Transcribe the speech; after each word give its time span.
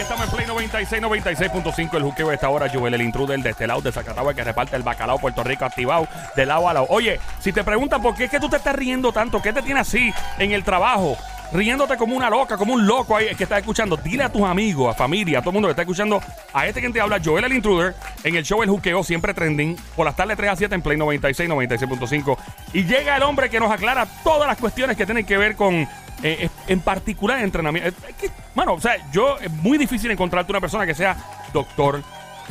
estamos 0.00 0.24
en 0.24 0.30
Play 0.30 0.46
96, 0.46 1.02
96.5. 1.02 1.96
El 1.96 2.02
juqueo 2.02 2.28
de 2.28 2.34
esta 2.34 2.48
hora. 2.48 2.68
Joel, 2.72 2.94
el 2.94 3.02
intruder 3.02 3.40
de 3.40 3.50
este 3.50 3.66
lado 3.66 3.80
de 3.80 3.92
Zacatau, 3.92 4.28
el 4.28 4.34
que 4.34 4.44
reparte 4.44 4.76
el 4.76 4.82
bacalao 4.82 5.18
Puerto 5.18 5.44
Rico 5.44 5.64
activado 5.64 6.08
de 6.34 6.46
lado 6.46 6.68
a 6.68 6.74
lado. 6.74 6.86
Oye, 6.90 7.20
si 7.40 7.52
te 7.52 7.62
preguntan 7.62 8.02
por 8.02 8.14
qué 8.14 8.24
es 8.24 8.30
que 8.30 8.40
tú 8.40 8.48
te 8.48 8.56
estás 8.56 8.74
riendo 8.74 9.12
tanto, 9.12 9.40
¿qué 9.40 9.52
te 9.52 9.62
tiene 9.62 9.80
así 9.80 10.12
en 10.38 10.52
el 10.52 10.64
trabajo? 10.64 11.16
Riéndote 11.52 11.96
como 11.96 12.16
una 12.16 12.30
loca, 12.30 12.56
como 12.56 12.74
un 12.74 12.86
loco 12.86 13.16
ahí 13.16 13.34
que 13.34 13.44
estás 13.44 13.58
escuchando. 13.58 13.96
Dile 13.96 14.24
a 14.24 14.32
tus 14.32 14.42
amigos, 14.42 14.94
a 14.94 14.96
familia, 14.96 15.38
a 15.38 15.42
todo 15.42 15.50
el 15.50 15.54
mundo 15.54 15.68
que 15.68 15.72
está 15.72 15.82
escuchando 15.82 16.20
a 16.52 16.66
este 16.66 16.80
que 16.80 16.90
te 16.90 17.00
habla, 17.00 17.20
Joel 17.24 17.44
el 17.44 17.52
Intruder, 17.52 17.94
en 18.24 18.36
el 18.36 18.44
show 18.44 18.62
El 18.62 18.70
Juqueo, 18.70 19.02
siempre 19.02 19.34
trending, 19.34 19.76
por 19.96 20.06
las 20.06 20.16
tardes 20.16 20.36
3 20.36 20.50
a 20.50 20.56
7 20.56 20.74
en 20.74 20.82
Play 20.82 20.96
96, 20.96 21.50
96.5. 21.50 22.36
Y 22.72 22.84
llega 22.84 23.16
el 23.16 23.22
hombre 23.22 23.50
que 23.50 23.58
nos 23.58 23.70
aclara 23.70 24.06
todas 24.22 24.46
las 24.46 24.58
cuestiones 24.58 24.96
que 24.96 25.04
tienen 25.04 25.26
que 25.26 25.36
ver 25.36 25.56
con 25.56 25.88
eh, 26.22 26.48
en 26.68 26.80
particular 26.80 27.40
entrenamiento. 27.40 27.88
Es 28.08 28.14
que, 28.14 28.30
Mano, 28.54 28.74
o 28.74 28.80
sea, 28.80 28.96
yo 29.12 29.38
es 29.38 29.50
muy 29.50 29.78
difícil 29.78 30.10
encontrarte 30.10 30.52
una 30.52 30.60
persona 30.60 30.86
que 30.86 30.94
sea 30.94 31.16
doctor, 31.52 32.02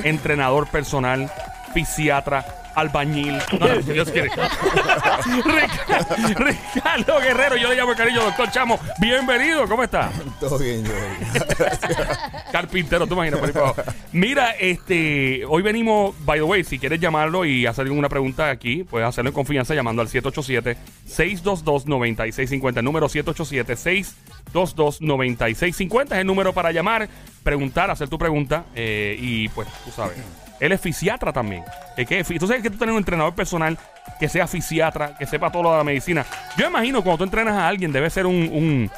entrenador 0.03 0.67
personal, 0.67 1.31
fisiatra, 1.73 2.45
albañil. 2.75 3.37
No, 3.59 3.67
Dios 3.93 4.09
quiere. 4.11 4.29
Rica- 5.45 6.07
Ricardo 6.37 7.19
Guerrero, 7.19 7.57
yo 7.57 7.69
le 7.69 7.75
llamo 7.75 7.93
cariño, 7.95 8.21
doctor 8.23 8.49
Chamo. 8.51 8.79
Bienvenido, 8.99 9.67
¿cómo 9.67 9.83
está? 9.83 10.11
Todo 10.39 10.57
bien, 10.59 10.85
Joel. 10.85 10.99
Carpintero, 12.51 13.07
tú 13.07 13.13
imaginas. 13.15 13.39
por 13.39 13.57
abajo. 13.57 13.81
Mira, 14.11 14.51
este, 14.51 15.43
hoy 15.45 15.61
venimos, 15.61 16.13
by 16.25 16.39
the 16.39 16.43
way, 16.43 16.63
si 16.63 16.79
quieres 16.79 16.99
llamarlo 16.99 17.45
y 17.45 17.65
hacer 17.65 17.85
alguna 17.85 18.09
pregunta 18.09 18.49
aquí, 18.49 18.83
puedes 18.83 19.07
hacerlo 19.07 19.29
en 19.29 19.33
confianza 19.35 19.73
llamando 19.75 20.01
al 20.01 20.07
787-622-9650. 20.09 22.77
El 22.79 22.85
número 22.85 23.07
787-622-9650 23.09 26.05
es 26.05 26.11
el 26.19 26.27
número 26.27 26.53
para 26.53 26.71
llamar, 26.71 27.07
preguntar, 27.43 27.91
hacer 27.91 28.07
tu 28.09 28.17
pregunta 28.17 28.65
eh, 28.75 29.15
y 29.19 29.47
pues, 29.49 29.67
tú 29.85 29.91
sabes. 29.91 30.17
Él 30.59 30.71
es 30.71 30.81
fisiatra 30.81 31.31
también. 31.31 31.63
Es 31.95 32.07
que, 32.07 32.23
tú 32.23 32.47
sabes 32.47 32.61
que 32.61 32.69
tú 32.69 32.77
tienes 32.77 32.93
un 32.93 32.99
entrenador 32.99 33.33
personal 33.33 33.77
que 34.19 34.27
sea 34.27 34.47
fisiatra, 34.47 35.17
que 35.17 35.25
sepa 35.25 35.51
todo 35.51 35.63
lo 35.63 35.71
de 35.71 35.77
la 35.77 35.83
medicina. 35.83 36.25
Yo 36.57 36.67
imagino 36.67 37.01
cuando 37.01 37.19
tú 37.19 37.23
entrenas 37.25 37.55
a 37.55 37.67
alguien 37.67 37.91
debe 37.91 38.09
ser 38.09 38.25
un, 38.25 38.35
un, 38.35 38.91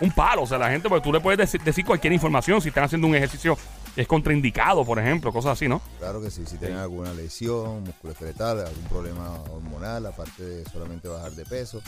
un 0.00 0.10
palo. 0.12 0.42
O 0.42 0.46
sea, 0.46 0.58
la 0.58 0.70
gente, 0.70 0.88
porque 0.88 1.04
tú 1.04 1.12
le 1.12 1.20
puedes 1.20 1.38
decir, 1.38 1.62
decir 1.62 1.84
cualquier 1.84 2.12
información 2.12 2.60
si 2.60 2.68
están 2.68 2.84
haciendo 2.84 3.06
un 3.06 3.14
ejercicio 3.14 3.56
que 3.94 4.02
es 4.02 4.08
contraindicado, 4.08 4.84
por 4.84 4.98
ejemplo, 4.98 5.32
cosas 5.32 5.52
así, 5.52 5.68
¿no? 5.68 5.80
Claro 5.98 6.22
que 6.22 6.30
sí, 6.30 6.44
si 6.46 6.56
tienen 6.56 6.78
alguna 6.78 7.12
lesión 7.14 7.82
musculoesqueletal, 7.82 8.60
algún 8.60 8.84
problema 8.84 9.40
hormonal, 9.50 10.06
aparte 10.06 10.44
de 10.44 10.64
solamente 10.66 11.08
bajar 11.08 11.32
de 11.32 11.44
peso, 11.44 11.82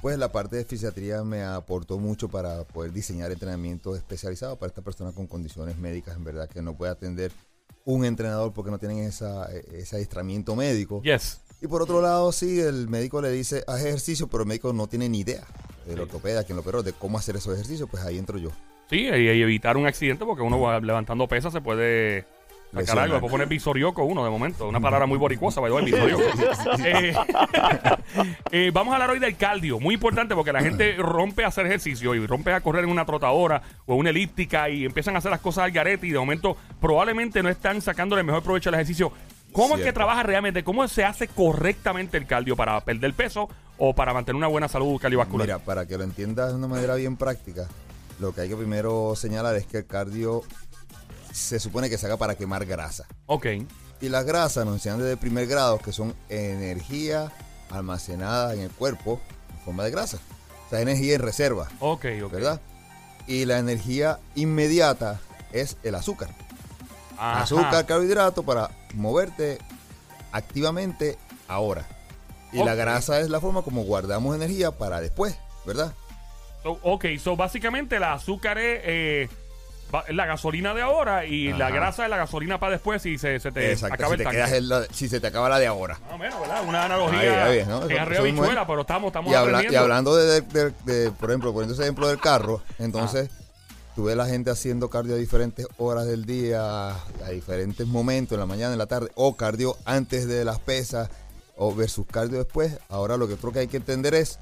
pues 0.00 0.18
la 0.18 0.30
parte 0.30 0.56
de 0.56 0.64
fisiatría 0.64 1.24
me 1.24 1.42
aportó 1.42 1.98
mucho 1.98 2.28
para 2.28 2.64
poder 2.64 2.92
diseñar 2.92 3.32
entrenamientos 3.32 3.96
especializados 3.96 4.58
para 4.58 4.68
esta 4.68 4.82
persona 4.82 5.12
con 5.12 5.26
condiciones 5.26 5.76
médicas, 5.78 6.16
en 6.16 6.24
verdad, 6.24 6.48
que 6.48 6.62
no 6.62 6.74
puede 6.74 6.92
atender 6.92 7.32
un 7.84 8.04
entrenador 8.04 8.52
porque 8.52 8.70
no 8.70 8.78
tienen 8.78 8.98
esa, 8.98 9.50
ese 9.52 9.96
adiestramiento 9.96 10.54
médico. 10.56 11.02
Yes. 11.02 11.40
Y 11.60 11.66
por 11.66 11.82
otro 11.82 12.00
lado, 12.00 12.32
sí, 12.32 12.60
el 12.60 12.88
médico 12.88 13.22
le 13.22 13.30
dice, 13.30 13.62
haz 13.66 13.80
ejercicio, 13.80 14.26
pero 14.26 14.42
el 14.42 14.48
médico 14.48 14.72
no 14.72 14.88
tiene 14.88 15.08
ni 15.08 15.20
idea, 15.20 15.44
el 15.88 16.00
ortopeda, 16.00 16.44
quien 16.44 16.56
lo 16.56 16.62
operó, 16.62 16.82
de 16.82 16.92
cómo 16.92 17.18
hacer 17.18 17.36
esos 17.36 17.54
ejercicios, 17.54 17.88
pues 17.88 18.02
ahí 18.02 18.18
entro 18.18 18.38
yo. 18.38 18.50
Sí, 18.90 19.02
y 19.02 19.42
evitar 19.42 19.76
un 19.76 19.86
accidente 19.86 20.24
porque 20.24 20.42
uno 20.42 20.60
va 20.60 20.80
levantando 20.80 21.26
pesas 21.28 21.52
se 21.52 21.60
puede 21.60 22.26
sacar 22.72 22.98
algo. 22.98 23.14
Después 23.14 23.30
poner 23.30 23.48
visorioco 23.48 24.04
uno 24.04 24.24
de 24.24 24.30
momento. 24.30 24.68
Una 24.68 24.80
palabra 24.80 25.06
muy 25.06 25.18
boricuosa, 25.18 25.60
the 25.62 25.70
way, 25.70 25.84
visorioco. 25.84 26.22
Eh, 26.84 27.14
eh, 28.50 28.70
vamos 28.72 28.92
a 28.92 28.96
hablar 28.96 29.10
hoy 29.10 29.18
del 29.18 29.36
cardio. 29.36 29.78
Muy 29.78 29.94
importante 29.94 30.34
porque 30.34 30.52
la 30.52 30.62
gente 30.62 30.96
rompe 30.98 31.44
a 31.44 31.48
hacer 31.48 31.66
ejercicio 31.66 32.14
y 32.14 32.26
rompe 32.26 32.52
a 32.52 32.60
correr 32.60 32.84
en 32.84 32.90
una 32.90 33.04
trotadora 33.04 33.62
o 33.86 33.94
una 33.94 34.10
elíptica 34.10 34.68
y 34.68 34.84
empiezan 34.84 35.14
a 35.14 35.18
hacer 35.18 35.30
las 35.30 35.40
cosas 35.40 35.64
al 35.64 35.72
garete 35.72 36.06
y 36.06 36.10
de 36.10 36.18
momento 36.18 36.56
probablemente 36.80 37.42
no 37.42 37.48
están 37.48 37.80
sacándole 37.80 38.20
el 38.20 38.26
mejor 38.26 38.42
provecho 38.42 38.70
al 38.70 38.74
ejercicio. 38.74 39.12
¿Cómo 39.52 39.76
es 39.76 39.82
que 39.82 39.92
trabaja 39.92 40.22
realmente? 40.22 40.64
¿Cómo 40.64 40.86
se 40.88 41.04
hace 41.04 41.28
correctamente 41.28 42.16
el 42.16 42.26
cardio 42.26 42.56
para 42.56 42.80
perder 42.80 43.12
peso 43.12 43.48
o 43.76 43.94
para 43.94 44.14
mantener 44.14 44.36
una 44.36 44.46
buena 44.46 44.68
salud 44.68 44.98
cardiovascular? 45.00 45.46
Mira, 45.46 45.58
para 45.58 45.86
que 45.86 45.98
lo 45.98 46.04
entiendas 46.04 46.50
de 46.50 46.56
una 46.56 46.68
manera 46.68 46.94
bien 46.94 47.16
práctica, 47.16 47.68
lo 48.18 48.34
que 48.34 48.42
hay 48.42 48.48
que 48.48 48.56
primero 48.56 49.14
señalar 49.14 49.56
es 49.56 49.66
que 49.66 49.78
el 49.78 49.86
cardio 49.86 50.42
se 51.32 51.58
supone 51.58 51.90
que 51.90 51.98
se 51.98 52.06
haga 52.06 52.16
para 52.16 52.34
quemar 52.34 52.64
grasa. 52.66 53.06
Ok. 53.26 53.46
Y 54.00 54.08
las 54.08 54.24
grasas 54.24 54.64
nos 54.64 54.74
enseñan 54.74 54.98
desde 55.00 55.16
primer 55.16 55.46
grado 55.46 55.78
que 55.78 55.92
son 55.92 56.14
energía 56.28 57.32
almacenada 57.70 58.54
en 58.54 58.60
el 58.60 58.70
cuerpo 58.70 59.20
en 59.50 59.64
forma 59.64 59.84
de 59.84 59.90
grasa. 59.90 60.18
O 60.66 60.70
sea, 60.70 60.80
energía 60.80 61.14
en 61.14 61.20
reserva, 61.20 61.68
Ok, 61.80 62.06
ok. 62.24 62.32
¿verdad? 62.32 62.60
Y 63.26 63.44
la 63.44 63.58
energía 63.58 64.18
inmediata 64.34 65.20
es 65.52 65.76
el 65.82 65.94
azúcar. 65.94 66.30
Ajá. 67.16 67.42
Azúcar, 67.42 67.86
carbohidrato 67.86 68.42
para 68.42 68.70
moverte 68.94 69.58
activamente 70.32 71.16
ahora. 71.48 71.86
Y 72.52 72.62
la 72.62 72.74
grasa 72.74 73.20
es 73.20 73.30
la 73.30 73.40
forma 73.40 73.62
como 73.62 73.82
guardamos 73.84 74.34
energía 74.36 74.72
para 74.72 75.00
después, 75.00 75.36
¿verdad? 75.64 75.94
So, 76.62 76.78
ok, 76.82 77.06
so 77.18 77.34
básicamente 77.36 77.96
el 77.96 78.04
azúcar 78.04 78.58
es 78.58 78.80
eh, 78.84 79.28
va- 79.94 80.04
la 80.08 80.26
gasolina 80.26 80.74
de 80.74 80.82
ahora 80.82 81.24
y 81.26 81.52
la 81.52 81.66
Ajá. 81.66 81.74
grasa 81.74 82.04
es 82.04 82.10
la 82.10 82.16
gasolina 82.16 82.58
para 82.60 82.72
después 82.72 83.02
si 83.02 83.18
se, 83.18 83.38
se 83.40 83.52
te 83.52 83.72
Exacto, 83.72 83.94
acaba 83.94 84.08
si 84.10 84.12
el 84.14 84.18
te, 84.18 84.24
tanque. 84.24 84.36
quedas 84.38 84.52
en 84.52 84.68
la- 84.68 84.84
si 84.92 85.08
se 85.08 85.20
te 85.20 85.26
acaba 85.26 85.48
la 85.48 85.58
de 85.58 85.66
ahora. 85.66 85.98
Más 86.04 86.12
o 86.12 86.18
menos, 86.18 86.40
¿verdad? 86.40 86.64
Una 86.66 86.84
analogía 86.84 87.44
Ahí, 87.46 87.58
ahí, 87.60 87.66
¿no? 87.66 87.86
que 87.86 87.94
Eso- 87.94 88.02
arriba 88.02 88.14
eso 88.16 88.22
mismo 88.24 88.42
bichuela, 88.42 88.62
es. 88.62 88.66
pero 88.66 88.80
estamos, 88.80 89.08
estamos 89.08 89.32
Y, 89.32 89.34
habla- 89.34 89.62
y 89.70 89.74
hablando 89.74 90.16
de, 90.16 90.40
de- 90.40 90.70
de- 90.70 90.92
de, 90.92 91.10
por 91.12 91.30
ejemplo, 91.30 91.52
poniendo 91.52 91.74
ese 91.74 91.82
ejemplo 91.82 92.08
del 92.08 92.18
carro, 92.20 92.62
entonces 92.78 93.30
tú 93.94 94.04
ves 94.04 94.16
la 94.16 94.26
gente 94.26 94.50
haciendo 94.50 94.88
cardio 94.88 95.14
a 95.14 95.18
diferentes 95.18 95.66
horas 95.76 96.06
del 96.06 96.24
día, 96.24 96.88
a 96.90 97.28
diferentes 97.30 97.86
momentos, 97.86 98.32
en 98.36 98.40
la 98.40 98.46
mañana, 98.46 98.72
en 98.72 98.78
la 98.78 98.86
tarde, 98.86 99.10
o 99.14 99.36
cardio 99.36 99.76
antes 99.84 100.26
de 100.26 100.44
las 100.46 100.58
pesas, 100.58 101.10
o 101.56 101.74
versus 101.74 102.06
cardio 102.10 102.38
después. 102.38 102.78
Ahora 102.88 103.18
lo 103.18 103.28
que 103.28 103.36
creo 103.36 103.52
que 103.52 103.58
hay 103.58 103.68
que 103.68 103.76
entender 103.76 104.14
es 104.14 104.38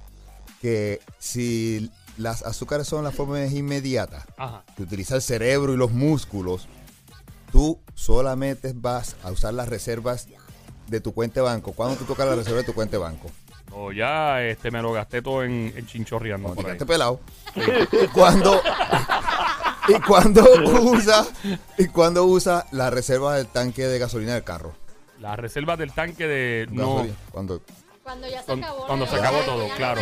que 0.62 1.00
si 1.18 1.90
las 2.18 2.42
azúcares 2.42 2.86
son 2.86 3.04
la 3.04 3.10
forma 3.10 3.34
de 3.36 3.40
energía 3.42 3.60
inmediata, 3.60 4.26
Ajá. 4.36 4.64
que 4.76 4.82
utiliza 4.82 5.16
el 5.16 5.22
cerebro 5.22 5.72
y 5.72 5.76
los 5.76 5.90
músculos, 5.92 6.68
tú 7.52 7.78
solamente 7.94 8.72
vas 8.74 9.16
a 9.22 9.30
usar 9.30 9.54
las 9.54 9.68
reservas 9.68 10.28
de 10.86 11.00
tu 11.00 11.12
cuenta 11.14 11.40
de 11.40 11.42
banco. 11.46 11.72
¿Cuándo 11.72 11.96
tú 11.96 12.04
tocas 12.04 12.26
la 12.26 12.34
reserva 12.34 12.58
de 12.58 12.64
tu 12.64 12.74
cuenta 12.74 12.92
de 12.96 13.02
banco? 13.02 13.30
O 13.72 13.92
ya 13.92 14.42
este, 14.42 14.70
me 14.72 14.82
lo 14.82 14.92
gasté 14.92 15.22
todo 15.22 15.44
en, 15.44 15.72
en 15.76 15.86
chinchorreando 15.86 16.54
Cuando 16.54 16.76
te 16.76 16.84
pelado. 16.86 17.20
Y 17.54 18.06
cuando, 18.08 18.60
y 19.88 19.94
cuando 20.00 20.44
usa, 20.82 21.24
y 21.78 21.86
cuando 21.86 22.24
usa 22.24 22.66
la 22.72 22.90
reserva 22.90 23.36
del 23.36 23.46
tanque 23.46 23.86
de 23.86 23.98
gasolina 24.00 24.34
del 24.34 24.42
carro. 24.44 24.72
Las 25.20 25.38
reservas 25.38 25.78
del 25.78 25.92
tanque 25.92 26.26
de... 26.26 26.66
No, 26.70 26.94
Gasolina. 26.96 27.16
Cuando, 27.30 27.60
Cuando 28.02 28.26
ya 28.28 28.40
se 28.40 28.46
Cuando- 28.46 28.66
acabó. 28.66 28.86
cuando 28.86 29.04
la 29.04 29.10
se 29.10 29.16
acabó 29.18 29.38
todo, 29.42 29.62
ya 29.66 29.68
no 29.70 29.76
claro. 29.76 30.00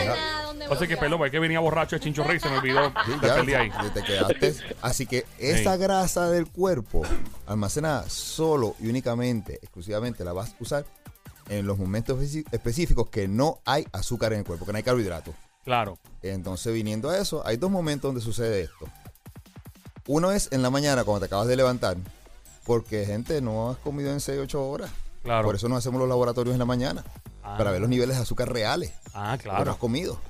Pasa 0.68 0.86
que, 0.86 0.96
perdón, 0.96 1.18
porque 1.18 1.28
es 1.28 1.32
que 1.32 1.38
venía 1.38 1.60
borracho 1.60 1.96
de 1.96 2.00
chinchorre 2.00 2.36
y 2.36 2.40
se 2.40 2.48
me 2.48 2.58
olvidó. 2.58 2.88
sí, 3.06 3.12
ya, 3.22 3.34
perdí 3.36 3.54
ahí. 3.54 3.70
te 3.94 4.02
quedaste. 4.02 4.54
Así 4.82 5.06
que 5.06 5.24
esa 5.38 5.74
Sí. 5.74 5.80
grasa 5.82 6.30
del 6.30 6.46
cuerpo 6.46 7.02
almacenada 7.46 8.08
solo 8.08 8.74
y 8.80 8.88
únicamente, 8.88 9.54
exclusivamente 9.62 10.24
la 10.24 10.32
vas 10.32 10.50
a 10.50 10.54
usar 10.60 10.84
en 11.48 11.66
los 11.66 11.78
momentos 11.78 12.18
específicos 12.52 13.08
que 13.08 13.26
no 13.28 13.60
hay 13.64 13.86
azúcar 13.92 14.32
en 14.34 14.40
el 14.40 14.44
cuerpo, 14.44 14.66
que 14.66 14.72
no 14.72 14.76
hay 14.76 14.84
carbohidratos. 14.84 15.34
Claro. 15.64 15.98
Entonces, 16.22 16.72
viniendo 16.74 17.08
a 17.10 17.18
eso, 17.18 17.42
hay 17.46 17.56
dos 17.56 17.70
momentos 17.70 18.08
donde 18.10 18.20
sucede 18.20 18.62
esto. 18.62 18.86
Uno 20.06 20.32
es 20.32 20.48
en 20.52 20.62
la 20.62 20.70
mañana, 20.70 21.04
cuando 21.04 21.20
te 21.20 21.26
acabas 21.26 21.46
de 21.48 21.56
levantar, 21.56 21.96
porque, 22.64 23.04
gente, 23.04 23.40
no 23.40 23.70
has 23.70 23.76
comido 23.78 24.10
en 24.10 24.20
6, 24.20 24.38
8 24.42 24.66
horas. 24.68 24.90
Claro. 25.22 25.44
Por 25.46 25.54
eso 25.56 25.68
nos 25.68 25.78
hacemos 25.78 25.98
los 26.00 26.08
laboratorios 26.08 26.54
en 26.54 26.58
la 26.58 26.64
mañana, 26.64 27.04
Ah. 27.42 27.56
para 27.58 27.70
ver 27.70 27.80
los 27.80 27.88
niveles 27.90 28.16
de 28.16 28.22
azúcar 28.22 28.50
reales. 28.52 28.92
Ah, 29.14 29.32
Porque 29.36 29.48
no 29.48 29.54
claro. 29.56 29.70
has 29.72 29.76
comido. 29.78 30.20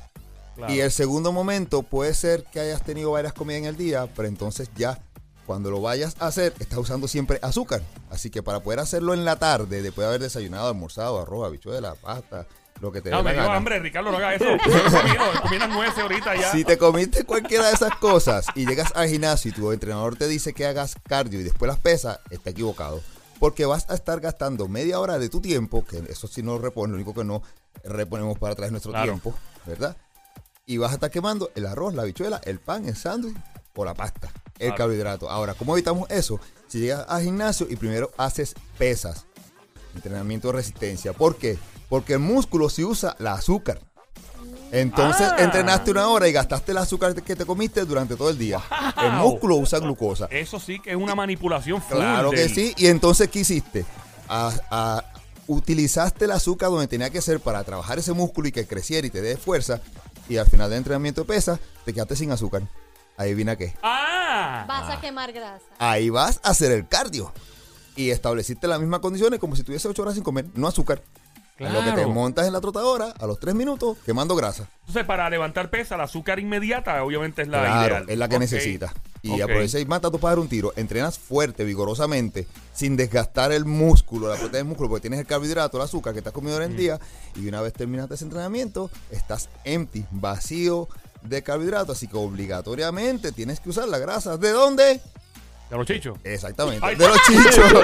Claro. 0.59 0.73
Y 0.75 0.81
el 0.81 0.91
segundo 0.91 1.33
momento 1.33 1.83
puede 1.83 2.13
ser 2.15 2.45
que 2.45 2.61
hayas 2.61 2.83
tenido 2.83 3.13
varias 3.13 3.33
comidas 3.33 3.61
en 3.61 3.65
el 3.67 3.77
día, 3.77 4.07
pero 4.15 4.29
entonces 4.29 4.71
ya 4.77 4.99
cuando 5.47 5.71
lo 5.71 5.81
vayas 5.81 6.15
a 6.21 6.27
hacer, 6.27 6.53
estás 6.59 6.79
usando 6.79 7.09
siempre 7.09 7.39
azúcar. 7.41 7.81
Así 8.11 8.29
que 8.29 8.43
para 8.43 8.61
poder 8.61 8.81
hacerlo 8.81 9.15
en 9.15 9.25
la 9.25 9.37
tarde, 9.37 9.81
después 9.81 10.05
de 10.05 10.09
haber 10.09 10.21
desayunado, 10.21 10.69
almorzado, 10.69 11.19
arroz, 11.23 11.47
habichuela, 11.47 11.95
pasta, 11.95 12.47
lo 12.83 12.93
que 12.93 13.01
te 13.01 13.11
No, 13.11 13.23
me 13.23 13.33
dio 13.33 13.51
hambre, 13.51 13.79
Ricardo, 13.81 14.11
no 14.11 14.19
haga 14.19 14.35
eso. 14.35 14.45
Comido, 14.65 15.25
comí 15.43 15.57
unas 15.57 15.71
nueces 15.71 15.99
ahorita 15.99 16.37
ya. 16.37 16.53
Si 16.53 16.65
te 16.65 16.77
comiste 16.77 17.25
cualquiera 17.25 17.67
de 17.69 17.73
esas 17.73 17.97
cosas 17.97 18.47
y 18.55 18.67
llegas 18.67 18.93
al 18.95 19.09
gimnasio 19.09 19.51
y 19.51 19.55
tu 19.55 19.73
entrenador 19.73 20.17
te 20.17 20.29
dice 20.29 20.53
que 20.53 20.67
hagas 20.67 20.97
cardio 21.09 21.41
y 21.41 21.45
después 21.45 21.67
las 21.69 21.79
pesas, 21.79 22.21
está 22.31 22.51
equivocado. 22.51 23.01
Porque 23.41 23.65
vas 23.65 23.89
a 23.89 23.95
estar 23.95 24.21
gastando 24.21 24.69
media 24.69 25.01
hora 25.01 25.19
de 25.19 25.29
tu 25.31 25.41
tiempo, 25.41 25.85
que 25.87 25.99
eso 26.11 26.29
sí 26.29 26.43
no 26.43 26.59
repones, 26.59 26.91
lo 26.91 26.97
único 26.97 27.15
que 27.15 27.25
no 27.25 27.43
reponemos 27.85 28.39
para 28.39 28.53
atrás 28.53 28.71
nuestro 28.71 28.93
Claro. 28.93 29.07
tiempo, 29.07 29.35
¿verdad? 29.65 29.97
Y 30.69 30.77
vas 30.77 30.91
a 30.91 30.95
estar 30.95 31.11
quemando 31.11 31.51
el 31.55 31.65
arroz, 31.67 31.95
la 31.95 32.03
habichuela, 32.03 32.41
el 32.45 32.61
pan, 32.61 32.87
el 32.87 32.95
sándwich 32.95 33.35
o 33.75 33.85
la 33.87 33.95
pasta, 33.95 34.29
el 34.59 34.67
Claro. 34.69 34.75
carbohidrato. 34.77 35.31
Ahora, 35.31 35.55
¿cómo 35.55 35.75
evitamos 35.75 36.11
eso? 36.11 36.39
Si 36.69 36.79
llegas 36.81 37.07
al 37.09 37.23
gimnasio 37.23 37.67
y 37.71 37.77
primero 37.77 38.11
haces 38.19 38.55
pesas, 38.77 39.25
entrenamiento 39.95 40.49
de 40.49 40.53
resistencia. 40.53 41.15
¿Por 41.15 41.37
qué? 41.37 41.59
Porque 41.89 42.13
el 42.13 42.19
músculo 42.19 42.69
sí 42.69 42.85
usa 42.85 43.17
el 43.19 43.29
azúcar. 43.29 43.81
Entonces 44.71 45.27
Ah. 45.27 45.37
entrenaste 45.39 45.91
una 45.91 46.07
hora 46.09 46.29
y 46.29 46.33
gastaste 46.33 46.73
el 46.73 46.79
azúcar 46.79 47.15
que 47.15 47.35
te 47.35 47.47
comiste 47.47 47.87
durante 47.87 48.15
todo 48.17 48.29
el 48.29 48.37
día. 48.37 48.61
El 49.03 49.13
músculo 49.13 49.57
usa 49.57 49.79
glucosa. 49.79 50.27
Eso 50.31 50.61
sí 50.61 50.79
que 50.81 50.91
es 50.91 50.97
una 50.97 51.15
manipulación 51.15 51.81
full 51.81 51.97
Claro 51.97 52.31
que 52.31 52.47
sí. 52.51 52.75
Y 52.77 52.89
entonces, 52.89 53.29
¿qué 53.31 53.39
hiciste? 53.41 53.87
A- 54.29 54.53
a- 54.71 55.05
utilizaste 55.47 56.27
el 56.27 56.33
azúcar 56.33 56.69
donde 56.69 56.87
tenía 56.89 57.09
que 57.09 57.23
ser 57.23 57.41
para 57.41 57.65
trabajar 57.65 57.99
ese 57.99 58.13
músculo 58.13 58.49
y 58.49 58.53
que 58.53 58.67
creciera 58.67 59.07
y 59.07 59.11
te 59.11 59.23
dé 59.23 59.39
fuerza. 59.39 59.81
Y 60.29 60.37
al 60.37 60.47
final 60.47 60.69
del 60.71 60.79
entrenamiento 60.79 61.23
de 61.23 61.27
pesa, 61.27 61.59
te 61.85 61.93
quedaste 61.93 62.17
sin 62.17 62.31
azúcar. 62.31 62.63
Adivina 63.17 63.57
qué. 63.57 63.75
¡Ah! 63.83 64.65
Vas 64.69 64.91
a 64.91 65.01
quemar 65.01 65.33
grasa. 65.33 65.65
Ahí 65.79 66.11
vas 66.11 66.41
a 66.43 66.51
hacer 66.51 66.71
el 66.71 66.87
cardio. 66.87 67.33
Y 67.97 68.11
estableciste 68.11 68.69
las 68.69 68.79
mismas 68.79 69.01
condiciones 69.01 69.41
como 69.41 69.57
si 69.57 69.65
tuviese 69.65 69.89
ocho 69.89 70.03
horas 70.03 70.15
sin 70.15 70.23
comer, 70.23 70.47
no 70.55 70.69
azúcar. 70.69 71.03
A 71.61 71.71
Lo 71.71 71.83
que 71.85 71.93
te 71.93 72.07
montas 72.07 72.47
en 72.47 72.53
la 72.53 72.61
trotadora 72.61 73.13
a 73.19 73.27
los 73.27 73.41
tres 73.41 73.55
minutos 73.55 73.97
quemando 74.07 74.37
grasa. 74.37 74.69
Entonces, 74.81 75.05
para 75.05 75.29
levantar 75.29 75.71
pesa, 75.71 75.97
la 75.97 76.05
azúcar 76.05 76.39
inmediata 76.39 77.03
obviamente 77.03 77.43
es 77.43 77.49
la 77.49 77.61
claro, 77.61 77.87
ideal. 77.95 78.05
es 78.09 78.19
la 78.19 78.29
que 78.29 78.39
necesitas. 78.39 78.93
Y 79.23 79.33
Ok. 79.33 79.41
aprovecha 79.43 79.81
y 79.81 79.85
mata 79.85 80.11
tu 80.11 80.21
pájaro 80.21 80.41
un 80.43 80.49
tiro. 80.49 80.73
Entrenas 80.77 81.19
fuerte, 81.19 81.65
vigorosamente, 81.65 82.47
sin 82.73 82.97
desgastar 82.97 83.51
el 83.51 83.65
músculo, 83.65 84.29
la 84.29 84.35
proteína 84.37 84.59
del 84.59 84.65
músculo, 84.67 84.89
porque 84.89 85.03
tienes 85.03 85.19
el 85.19 85.27
carbohidrato, 85.27 85.77
el 85.79 85.83
azúcar 85.83 86.13
que 86.13 86.19
estás 86.21 86.33
comiendo 86.33 86.63
en 86.63 86.71
el 86.71 86.77
día. 86.77 87.01
Y 87.35 87.49
una 87.49 87.61
vez 87.61 87.73
terminaste 87.73 88.15
ese 88.15 88.25
entrenamiento, 88.25 88.91
estás 89.11 89.49
empty, 89.65 90.05
vacío 90.13 90.89
de 91.23 91.43
carbohidrato. 91.43 91.91
Así 91.91 92.07
que 92.07 92.17
obligatoriamente 92.17 93.33
tienes 93.33 93.59
que 93.59 93.71
usar 93.71 93.89
la 93.89 93.99
grasa. 93.99 94.37
¿De 94.37 94.51
dónde? 94.51 95.01
De 95.71 95.77
los 95.77 95.87
chichos. 95.87 96.19
Exactamente. 96.25 96.85
Ay. 96.85 96.95
de 96.97 97.07
los 97.09 97.21
chichos. 97.25 97.57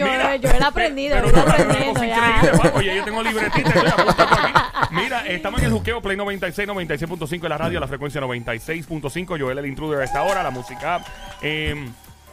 Yo, 0.00 0.36
yo 0.36 0.48
he 0.50 0.62
aprendido, 0.64 1.16
Pero 1.16 1.28
he 1.28 1.32
no, 1.32 1.42
una 1.42 1.52
aprendiendo 1.52 2.04
ya. 2.04 2.70
Oye, 2.74 2.96
yo 2.96 3.04
tengo 3.04 3.22
libretita, 3.22 3.70
apuntando 3.80 4.34
aquí. 4.36 4.52
Mira, 4.94 5.26
estamos 5.26 5.60
en 5.60 5.66
el 5.66 5.72
juqueo 5.72 6.00
Play 6.00 6.16
96, 6.16 6.68
96.5 6.68 7.42
en 7.42 7.48
la 7.48 7.58
radio, 7.58 7.80
la 7.80 7.88
frecuencia 7.88 8.20
96.5. 8.20 9.40
Joel 9.40 9.58
el 9.58 9.66
intruder 9.66 10.00
a 10.00 10.04
esta 10.04 10.22
hora, 10.22 10.42
la 10.42 10.50
música. 10.50 11.04
eh, 11.42 11.88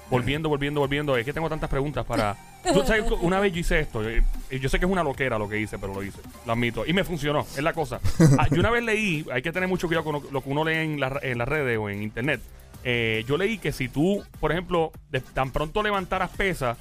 volviendo, 0.09 0.47
volviendo, 0.49 0.79
volviendo. 0.79 1.17
Es 1.17 1.25
que 1.25 1.33
tengo 1.33 1.49
tantas 1.49 1.69
preguntas 1.69 2.05
para. 2.05 2.35
Tú 2.73 2.83
sabes, 2.85 3.03
una 3.21 3.39
vez 3.39 3.51
yo 3.53 3.59
hice 3.59 3.79
esto. 3.79 4.07
eh, 4.07 4.21
Yo 4.51 4.69
sé 4.69 4.79
que 4.79 4.85
es 4.85 4.91
una 4.91 5.03
loquera 5.03 5.37
lo 5.37 5.49
que 5.49 5.59
hice, 5.59 5.77
pero 5.79 5.93
lo 5.93 6.03
hice. 6.03 6.19
Lo 6.45 6.53
admito. 6.53 6.85
Y 6.85 6.93
me 6.93 7.03
funcionó. 7.03 7.41
Es 7.41 7.63
la 7.63 7.73
cosa. 7.73 7.99
Ah, 8.37 8.47
Yo 8.51 8.59
una 8.59 8.69
vez 8.69 8.83
leí, 8.83 9.25
hay 9.31 9.41
que 9.41 9.51
tener 9.51 9.67
mucho 9.67 9.87
cuidado 9.87 10.03
con 10.05 10.13
lo, 10.13 10.31
lo 10.31 10.41
que 10.41 10.49
uno 10.49 10.63
lee 10.63 10.75
en, 10.75 10.99
la- 10.99 11.19
en 11.21 11.37
las 11.37 11.47
redes 11.47 11.77
o 11.77 11.89
en 11.89 12.03
internet. 12.03 12.41
Eh, 12.89 13.25
yo 13.27 13.35
leí 13.37 13.57
que 13.57 13.73
si 13.73 13.89
tú, 13.89 14.23
por 14.39 14.53
ejemplo, 14.53 14.93
de- 15.09 15.19
tan 15.19 15.51
pronto 15.51 15.83
levantaras 15.83 16.29
pesas, 16.29 16.77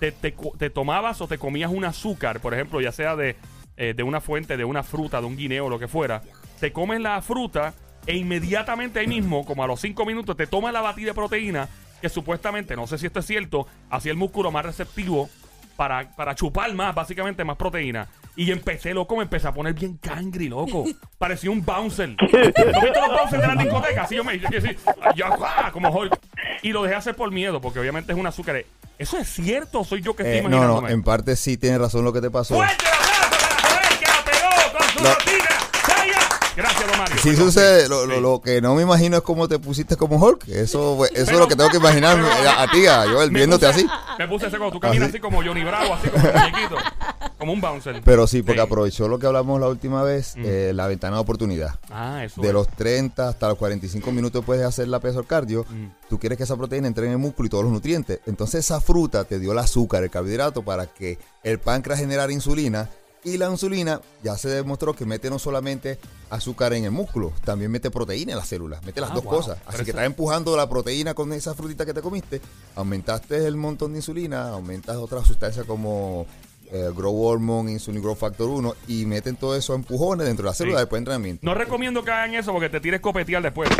te, 0.00 0.10
te 0.10 0.70
tomabas 0.70 1.20
o 1.20 1.28
te 1.28 1.36
comías 1.36 1.70
un 1.70 1.84
azúcar, 1.84 2.40
por 2.40 2.54
ejemplo, 2.54 2.80
ya 2.80 2.90
sea 2.90 3.16
de, 3.16 3.36
eh, 3.76 3.92
de 3.94 4.02
una 4.02 4.22
fuente, 4.22 4.56
de 4.56 4.64
una 4.64 4.82
fruta, 4.82 5.20
de 5.20 5.26
un 5.26 5.36
guineo, 5.36 5.68
lo 5.68 5.78
que 5.78 5.88
fuera, 5.88 6.22
te 6.58 6.72
comes 6.72 7.02
la 7.02 7.20
fruta 7.20 7.74
e 8.06 8.16
inmediatamente 8.16 8.98
ahí 9.00 9.06
mismo, 9.06 9.44
como 9.44 9.62
a 9.62 9.66
los 9.66 9.78
5 9.78 10.06
minutos, 10.06 10.38
te 10.38 10.46
tomas 10.46 10.72
la 10.72 10.80
batida 10.80 11.08
de 11.08 11.14
proteína, 11.14 11.68
que 12.00 12.08
supuestamente, 12.08 12.74
no 12.74 12.86
sé 12.86 12.96
si 12.96 13.04
esto 13.04 13.20
es 13.20 13.26
cierto, 13.26 13.66
hacía 13.90 14.12
el 14.12 14.18
músculo 14.18 14.50
más 14.50 14.64
receptivo 14.64 15.28
para, 15.76 16.10
para 16.16 16.34
chupar 16.34 16.72
más, 16.74 16.94
básicamente 16.94 17.44
más 17.44 17.56
proteína. 17.56 18.08
Y 18.34 18.50
empecé, 18.50 18.92
loco, 18.92 19.16
me 19.16 19.22
empecé 19.22 19.48
a 19.48 19.52
poner 19.52 19.72
bien 19.74 19.96
cangri, 19.98 20.48
loco. 20.48 20.84
Parecía 21.18 21.50
un 21.50 21.64
bouncer. 21.64 22.10
¿No 22.10 22.16
viste 22.26 22.64
los 22.64 23.08
bouncers 23.18 23.42
de 23.42 23.46
la 23.48 23.62
discoteca? 23.62 24.02
Así 24.02 24.16
yo 24.16 24.24
me 24.24 24.38
yo, 24.38 24.48
sí, 24.60 24.76
yo, 25.14 25.26
¡ah! 25.44 25.70
como 25.72 25.88
Hulk. 25.90 26.18
Y 26.62 26.70
lo 26.72 26.82
dejé 26.82 26.94
hacer 26.96 27.14
por 27.16 27.30
miedo, 27.30 27.60
porque 27.60 27.78
obviamente 27.80 28.12
es 28.12 28.18
un 28.18 28.26
azúcar. 28.26 28.64
¿Eso 28.98 29.18
es 29.18 29.28
cierto 29.28 29.80
o 29.80 29.84
soy 29.84 30.00
yo 30.02 30.16
que 30.16 30.22
estoy 30.22 30.38
Eh, 30.38 30.42
no, 30.42 30.48
imaginándome? 30.48 30.88
no, 30.88 30.94
en 30.94 31.02
parte 31.02 31.36
sí 31.36 31.56
tienes 31.58 31.78
razón 31.80 32.04
lo 32.04 32.12
que 32.12 32.20
te 32.20 32.30
pasó. 32.30 32.54
¡Fuerte 32.56 32.84
el 32.84 32.92
aplauso 32.92 33.38
para 33.38 33.68
Joel, 33.68 33.98
que 33.98 34.06
la 34.06 34.24
pegó 34.24 34.78
con 34.78 34.88
su 34.88 35.02
Lo- 35.04 35.14
rutina! 35.14 35.48
¡Vaya! 35.88 36.18
Mario. 36.98 37.16
Sí 37.22 37.30
Perdón, 37.30 37.46
sucede, 37.46 37.88
lo, 37.88 38.06
lo- 38.06 38.20
lo 38.20 38.40
que 38.40 38.60
no 38.60 38.74
me 38.74 38.82
imagino 38.82 39.16
es 39.16 39.22
cómo 39.22 39.48
te 39.48 39.58
pusiste 39.58 39.96
como 39.96 40.16
Hulk. 40.16 40.48
Eso, 40.48 41.04
eso 41.06 41.12
Pero- 41.14 41.22
es 41.24 41.38
lo 41.38 41.48
que 41.48 41.56
tengo 41.56 41.70
que 41.70 41.76
imaginar 41.78 42.18
a, 42.20 42.62
a 42.62 42.70
ti, 42.70 42.86
a 42.86 43.04
Joel, 43.10 43.30
viéndote 43.30 43.66
puse- 43.66 43.70
así. 43.70 43.86
Me 44.18 44.28
puse 44.28 44.46
ese 44.46 44.58
como 44.58 44.70
tú 44.72 44.80
caminas 44.80 45.08
Así. 45.08 45.16
así 45.16 45.20
como 45.20 45.42
Johnny 45.42 45.64
Bravo, 45.64 45.94
así 45.94 46.08
como 46.08 46.24
chiquito. 46.24 46.76
Como 47.38 47.52
un 47.52 47.60
bouncer. 47.60 48.00
Pero 48.04 48.26
sí, 48.26 48.42
porque 48.42 48.60
Sí. 48.60 48.64
aprovechó 48.66 49.08
lo 49.08 49.18
que 49.18 49.26
hablamos 49.26 49.60
la 49.60 49.68
última 49.68 50.02
vez, 50.02 50.34
Mm. 50.36 50.42
eh, 50.46 50.72
la 50.74 50.86
ventana 50.86 51.16
de 51.16 51.22
oportunidad. 51.22 51.78
Ah, 51.90 52.24
eso. 52.24 52.40
De 52.40 52.48
es. 52.48 52.54
los 52.54 52.66
30 52.68 53.28
hasta 53.28 53.48
los 53.48 53.58
45 53.58 54.10
minutos 54.10 54.42
puedes 54.44 54.64
hacer 54.64 54.88
la 54.88 55.00
peso 55.00 55.18
al 55.18 55.26
cardio. 55.26 55.66
Mm. 55.68 55.86
Tú 56.08 56.18
quieres 56.18 56.38
que 56.38 56.44
esa 56.44 56.56
proteína 56.56 56.86
entre 56.86 57.06
en 57.06 57.12
el 57.12 57.18
músculo 57.18 57.46
y 57.46 57.50
todos 57.50 57.64
los 57.64 57.72
nutrientes. 57.72 58.20
Entonces 58.26 58.64
esa 58.64 58.80
fruta 58.80 59.24
te 59.24 59.38
dio 59.38 59.52
el 59.52 59.58
azúcar, 59.58 60.02
el 60.02 60.10
carbohidrato, 60.10 60.62
para 60.62 60.86
que 60.86 61.18
el 61.42 61.58
páncreas 61.58 62.00
generara 62.00 62.32
insulina. 62.32 62.88
Y 63.26 63.38
la 63.38 63.50
insulina 63.50 64.00
ya 64.22 64.38
se 64.38 64.48
demostró 64.48 64.94
que 64.94 65.04
mete 65.04 65.28
no 65.30 65.40
solamente 65.40 65.98
azúcar 66.30 66.72
en 66.74 66.84
el 66.84 66.92
músculo, 66.92 67.32
también 67.44 67.72
mete 67.72 67.90
proteína 67.90 68.30
en 68.32 68.38
las 68.38 68.46
células, 68.46 68.80
mete 68.84 69.00
las 69.00 69.10
Ah, 69.10 69.14
dos 69.14 69.24
wow. 69.24 69.32
cosas. 69.34 69.58
Así 69.66 69.82
que 69.82 69.90
estás 69.90 70.06
empujando 70.06 70.56
la 70.56 70.68
proteína 70.68 71.12
con 71.12 71.32
esa 71.32 71.52
frutita 71.52 71.84
que 71.84 71.92
te 71.92 72.02
comiste, 72.02 72.40
aumentaste 72.76 73.44
el 73.44 73.56
montón 73.56 73.92
de 73.92 73.98
insulina, 73.98 74.50
aumentas 74.50 74.96
otras 74.96 75.26
sustancias 75.26 75.66
como 75.66 76.24
eh, 76.72 76.90
Grow 76.94 77.14
Hormone, 77.22 77.70
Insulin 77.72 78.02
Growth 78.02 78.18
Factor 78.18 78.48
1 78.48 78.74
y 78.88 79.06
meten 79.06 79.36
todo 79.36 79.54
eso 79.56 79.72
a 79.72 79.76
empujones 79.76 80.26
dentro 80.26 80.44
de 80.44 80.50
la 80.50 80.54
célula 80.54 80.78
Sí. 80.78 80.82
después 80.82 80.98
de 80.98 81.02
entrenamiento. 81.02 81.40
No 81.44 81.54
recomiendo 81.54 82.02
que 82.04 82.10
hagan 82.10 82.34
eso 82.34 82.52
porque 82.52 82.68
te 82.68 82.80
tires 82.80 83.00
copetear 83.00 83.42
después. 83.42 83.70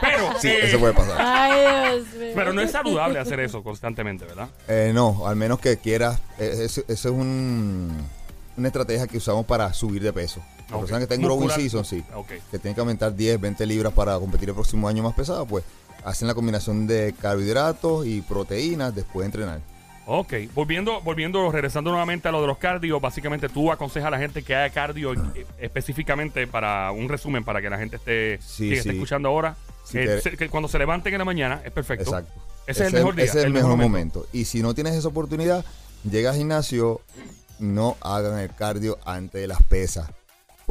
pero, 0.00 0.40
Sí, 0.40 0.48
eh, 0.48 0.60
eso 0.66 0.78
puede 0.78 0.92
pasar. 0.94 1.16
Ay, 1.20 1.96
Dios 2.00 2.14
mío. 2.14 2.32
pero 2.34 2.52
no 2.52 2.60
es 2.60 2.70
saludable 2.70 3.18
hacer 3.18 3.40
eso 3.40 3.62
constantemente, 3.62 4.24
¿verdad? 4.24 4.48
Eh, 4.68 4.92
no, 4.94 5.26
al 5.26 5.36
menos 5.36 5.58
que 5.60 5.76
quieras. 5.78 6.18
eh, 6.38 6.60
Eso, 6.64 6.82
eso 6.88 7.08
es 7.08 7.14
un, 7.14 7.96
una 8.56 8.68
estrategia 8.68 9.06
que 9.06 9.16
usamos 9.18 9.46
para 9.46 9.72
subir 9.72 10.02
de 10.02 10.12
peso. 10.12 10.40
La 10.70 10.76
Ok. 10.76 10.82
persona 10.82 10.98
que 10.98 11.02
está 11.04 11.14
en 11.14 11.22
growing 11.22 11.50
season, 11.50 11.84
sí. 11.84 12.02
Que 12.50 12.58
tiene 12.58 12.74
que 12.74 12.80
aumentar 12.80 13.14
10, 13.14 13.40
20 13.40 13.66
libras 13.66 13.92
para 13.92 14.18
competir 14.18 14.48
el 14.48 14.54
próximo 14.54 14.88
año 14.88 15.02
más 15.02 15.14
pesado, 15.14 15.44
pues 15.46 15.64
hacen 16.04 16.26
la 16.28 16.34
combinación 16.34 16.86
de 16.86 17.14
carbohidratos 17.20 18.06
y 18.06 18.22
proteínas 18.22 18.94
después 18.94 19.22
de 19.22 19.26
entrenar. 19.26 19.60
Ok, 20.06 20.32
volviendo, 20.54 21.00
volviendo, 21.02 21.50
regresando 21.52 21.90
nuevamente 21.90 22.26
a 22.28 22.32
lo 22.32 22.40
de 22.40 22.48
los 22.48 22.58
cardio, 22.58 22.98
básicamente 22.98 23.48
tú 23.48 23.70
aconsejas 23.70 24.08
a 24.08 24.10
la 24.10 24.18
gente 24.18 24.42
que 24.42 24.54
haga 24.54 24.68
cardio 24.70 25.12
eh, 25.14 25.46
específicamente 25.60 26.46
para 26.48 26.90
un 26.90 27.08
resumen 27.08 27.44
para 27.44 27.62
que 27.62 27.70
la 27.70 27.78
gente 27.78 27.96
esté, 27.96 28.38
Sí, 28.42 28.68
que 28.70 28.78
esté 28.78 28.90
sí. 28.90 28.96
escuchando 28.96 29.28
ahora. 29.28 29.54
Si 29.84 29.98
eh, 29.98 30.06
te- 30.06 30.20
se- 30.20 30.36
que 30.36 30.48
cuando 30.48 30.68
se 30.68 30.78
levanten 30.78 31.12
en 31.14 31.18
la 31.18 31.24
mañana 31.24 31.62
es 31.64 31.70
perfecto. 31.70 32.04
Exacto. 32.10 32.32
Ese 32.66 32.82
es 32.84 32.88
el 32.88 32.94
mejor 32.98 33.14
día. 33.14 33.24
Ese 33.26 33.38
es 33.40 33.44
el, 33.44 33.52
mejor 33.52 33.76
momento. 33.76 34.26
Y 34.32 34.44
si 34.44 34.60
no 34.62 34.74
tienes 34.74 34.94
esa 34.94 35.08
oportunidad, 35.08 35.64
llega 36.08 36.30
al 36.30 36.36
gimnasio, 36.36 37.00
no 37.60 37.96
hagan 38.00 38.38
el 38.40 38.52
cardio 38.54 38.98
antes 39.04 39.40
de 39.40 39.46
las 39.46 39.62
pesas. 39.62 40.08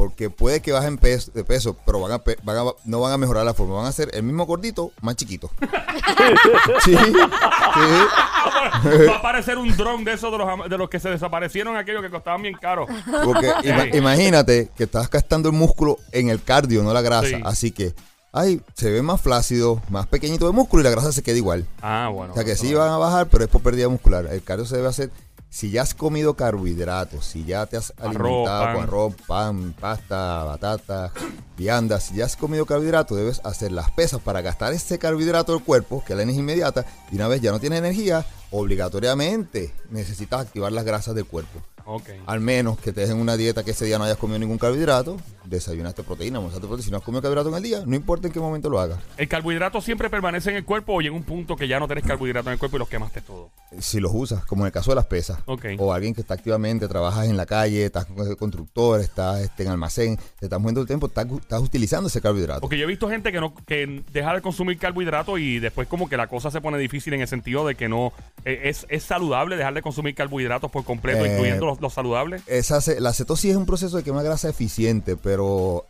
Porque 0.01 0.31
puede 0.31 0.61
que 0.63 0.71
bajen 0.71 0.97
peso, 0.97 1.31
de 1.31 1.43
peso, 1.43 1.77
pero 1.85 1.99
van 1.99 2.11
a, 2.11 2.17
pe- 2.17 2.37
van 2.41 2.57
a- 2.57 2.71
no 2.85 2.99
van 3.01 3.13
a 3.13 3.17
mejorar 3.19 3.45
la 3.45 3.53
forma. 3.53 3.75
Van 3.75 3.85
a 3.85 3.89
hacer 3.89 4.09
el 4.13 4.23
mismo 4.23 4.47
gordito, 4.47 4.91
más 5.01 5.15
chiquito. 5.15 5.51
sí, 6.83 6.95
sí. 6.95 7.11
Va 9.07 9.13
a 9.13 9.17
aparecer 9.19 9.59
un 9.59 9.75
dron 9.77 10.03
de 10.03 10.13
esos 10.13 10.31
de 10.31 10.37
los, 10.39 10.69
de 10.69 10.77
los 10.77 10.89
que 10.89 10.99
se 10.99 11.09
desaparecieron, 11.09 11.77
aquellos 11.77 12.01
que 12.01 12.09
costaban 12.09 12.41
bien 12.41 12.55
caro. 12.59 12.87
Porque 13.23 13.51
ima- 13.63 13.95
imagínate 13.95 14.71
que 14.75 14.85
estás 14.85 15.07
gastando 15.07 15.49
el 15.49 15.55
músculo 15.55 15.97
en 16.11 16.29
el 16.29 16.41
cardio, 16.41 16.81
no 16.81 16.93
la 16.93 17.01
grasa. 17.01 17.27
Sí. 17.27 17.41
Así 17.43 17.71
que, 17.71 17.93
ay, 18.33 18.59
se 18.73 18.89
ve 18.89 19.03
más 19.03 19.21
flácido, 19.21 19.81
más 19.89 20.07
pequeñito 20.07 20.47
de 20.47 20.51
músculo 20.53 20.81
y 20.81 20.83
la 20.85 20.89
grasa 20.89 21.11
se 21.11 21.21
queda 21.21 21.37
igual. 21.37 21.67
Ah, 21.81 22.09
bueno. 22.11 22.33
O 22.33 22.35
sea 22.35 22.43
que 22.43 22.55
sí 22.55 22.73
van 22.73 22.89
a 22.89 22.97
bajar, 22.97 23.27
pero 23.27 23.43
es 23.43 23.49
por 23.51 23.61
pérdida 23.61 23.87
muscular. 23.87 24.25
El 24.31 24.41
cardio 24.41 24.65
se 24.65 24.77
debe 24.77 24.87
hacer 24.89 25.11
si 25.51 25.69
ya 25.69 25.81
has 25.81 25.93
comido 25.93 26.35
carbohidratos, 26.35 27.25
si 27.25 27.43
ya 27.43 27.65
te 27.65 27.75
has 27.75 27.93
Arroz, 27.97 28.15
alimentado 28.15 28.63
pan. 28.63 28.73
con 28.73 28.83
arroz, 28.83 29.15
pan, 29.27 29.75
pasta, 29.77 30.43
batata, 30.45 31.11
viandas, 31.57 32.05
si 32.05 32.15
ya 32.15 32.25
has 32.25 32.37
comido 32.37 32.65
carbohidratos, 32.65 33.17
debes 33.17 33.41
hacer 33.43 33.73
las 33.73 33.91
pesas 33.91 34.21
para 34.21 34.41
gastar 34.41 34.71
ese 34.71 34.97
carbohidrato 34.97 35.51
del 35.51 35.61
cuerpo, 35.61 36.03
que 36.05 36.13
es 36.13 36.17
la 36.17 36.23
energía 36.23 36.41
inmediata, 36.41 36.85
y 37.11 37.15
una 37.15 37.27
vez 37.27 37.41
ya 37.41 37.51
no 37.51 37.59
tienes 37.59 37.79
energía, 37.79 38.25
obligatoriamente 38.49 39.73
necesitas 39.89 40.39
activar 40.39 40.71
las 40.71 40.85
grasas 40.85 41.15
del 41.15 41.25
cuerpo. 41.25 41.61
Ok. 41.83 42.09
Al 42.27 42.39
menos 42.39 42.77
que 42.79 42.93
te 42.93 43.01
dejen 43.01 43.17
una 43.17 43.35
dieta 43.35 43.63
que 43.65 43.71
ese 43.71 43.83
día 43.85 43.97
no 43.97 44.05
hayas 44.05 44.17
comido 44.17 44.39
ningún 44.39 44.57
carbohidrato, 44.57 45.17
desayunaste 45.43 46.03
proteína, 46.03 46.37
almorzaste 46.37 46.65
proteína. 46.67 46.85
Si 46.85 46.91
no 46.91 46.97
has 46.97 47.03
comido 47.03 47.21
carbohidrato 47.21 47.49
en 47.49 47.55
el 47.55 47.63
día, 47.63 47.83
no 47.85 47.95
importa 47.95 48.27
en 48.27 48.33
qué 48.33 48.39
momento 48.39 48.69
lo 48.69 48.79
hagas. 48.79 48.99
¿El 49.17 49.27
carbohidrato 49.27 49.81
siempre 49.81 50.09
permanece 50.09 50.51
en 50.51 50.55
el 50.57 50.63
cuerpo 50.63 50.93
o 50.93 51.01
llega 51.01 51.13
un 51.15 51.23
punto 51.23 51.57
que 51.57 51.67
ya 51.67 51.79
no 51.79 51.89
tenés 51.89 52.05
carbohidrato 52.05 52.47
en 52.49 52.53
el 52.53 52.59
cuerpo 52.59 52.77
y 52.77 52.79
los 52.79 52.87
quemaste 52.87 53.21
todo? 53.21 53.49
Si 53.79 53.99
los 53.99 54.11
usas, 54.13 54.45
como 54.45 54.63
en 54.63 54.67
el 54.67 54.71
caso 54.71 54.91
de 54.91 54.95
las 54.95 55.05
pesas. 55.05 55.39
O 55.77 55.93
alguien 55.93 56.13
que 56.13 56.21
está 56.21 56.33
activamente, 56.33 56.87
trabajas 56.87 57.27
en 57.27 57.37
la 57.37 57.45
calle, 57.45 57.85
estás 57.85 58.05
con 58.05 58.27
el 58.27 58.35
constructor, 58.35 58.99
estás 58.99 59.39
este, 59.39 59.63
en 59.63 59.69
almacén, 59.69 60.17
te 60.39 60.45
estás 60.47 60.59
moviendo 60.59 60.81
el 60.81 60.87
tiempo, 60.87 61.07
estás, 61.07 61.25
estás 61.31 61.61
utilizando 61.61 62.09
ese 62.09 62.19
carbohidrato. 62.21 62.61
Porque 62.61 62.77
yo 62.77 62.83
he 62.83 62.87
visto 62.87 63.09
gente 63.09 63.31
que 63.31 63.39
no 63.39 63.53
que 63.55 64.03
deja 64.11 64.33
de 64.33 64.41
consumir 64.41 64.77
carbohidratos 64.77 65.39
y 65.39 65.59
después 65.59 65.87
como 65.87 66.09
que 66.09 66.17
la 66.17 66.27
cosa 66.27 66.51
se 66.51 66.59
pone 66.59 66.77
difícil 66.77 67.13
en 67.13 67.21
el 67.21 67.27
sentido 67.27 67.65
de 67.65 67.75
que 67.75 67.87
no 67.87 68.11
eh, 68.43 68.61
es, 68.65 68.85
es 68.89 69.03
saludable 69.03 69.55
dejar 69.55 69.73
de 69.73 69.81
consumir 69.81 70.15
carbohidratos 70.15 70.69
por 70.69 70.83
completo, 70.83 71.25
Eh, 71.25 71.33
incluyendo 71.33 71.65
los, 71.65 71.79
los 71.79 71.93
saludables. 71.93 72.41
Esa, 72.47 72.79
la 72.99 73.13
cetosis 73.13 73.51
es 73.51 73.57
un 73.57 73.65
proceso 73.65 73.97
de 73.97 74.03
quema 74.03 74.23
grasa 74.23 74.49
eficiente, 74.49 75.15
pero 75.15 75.85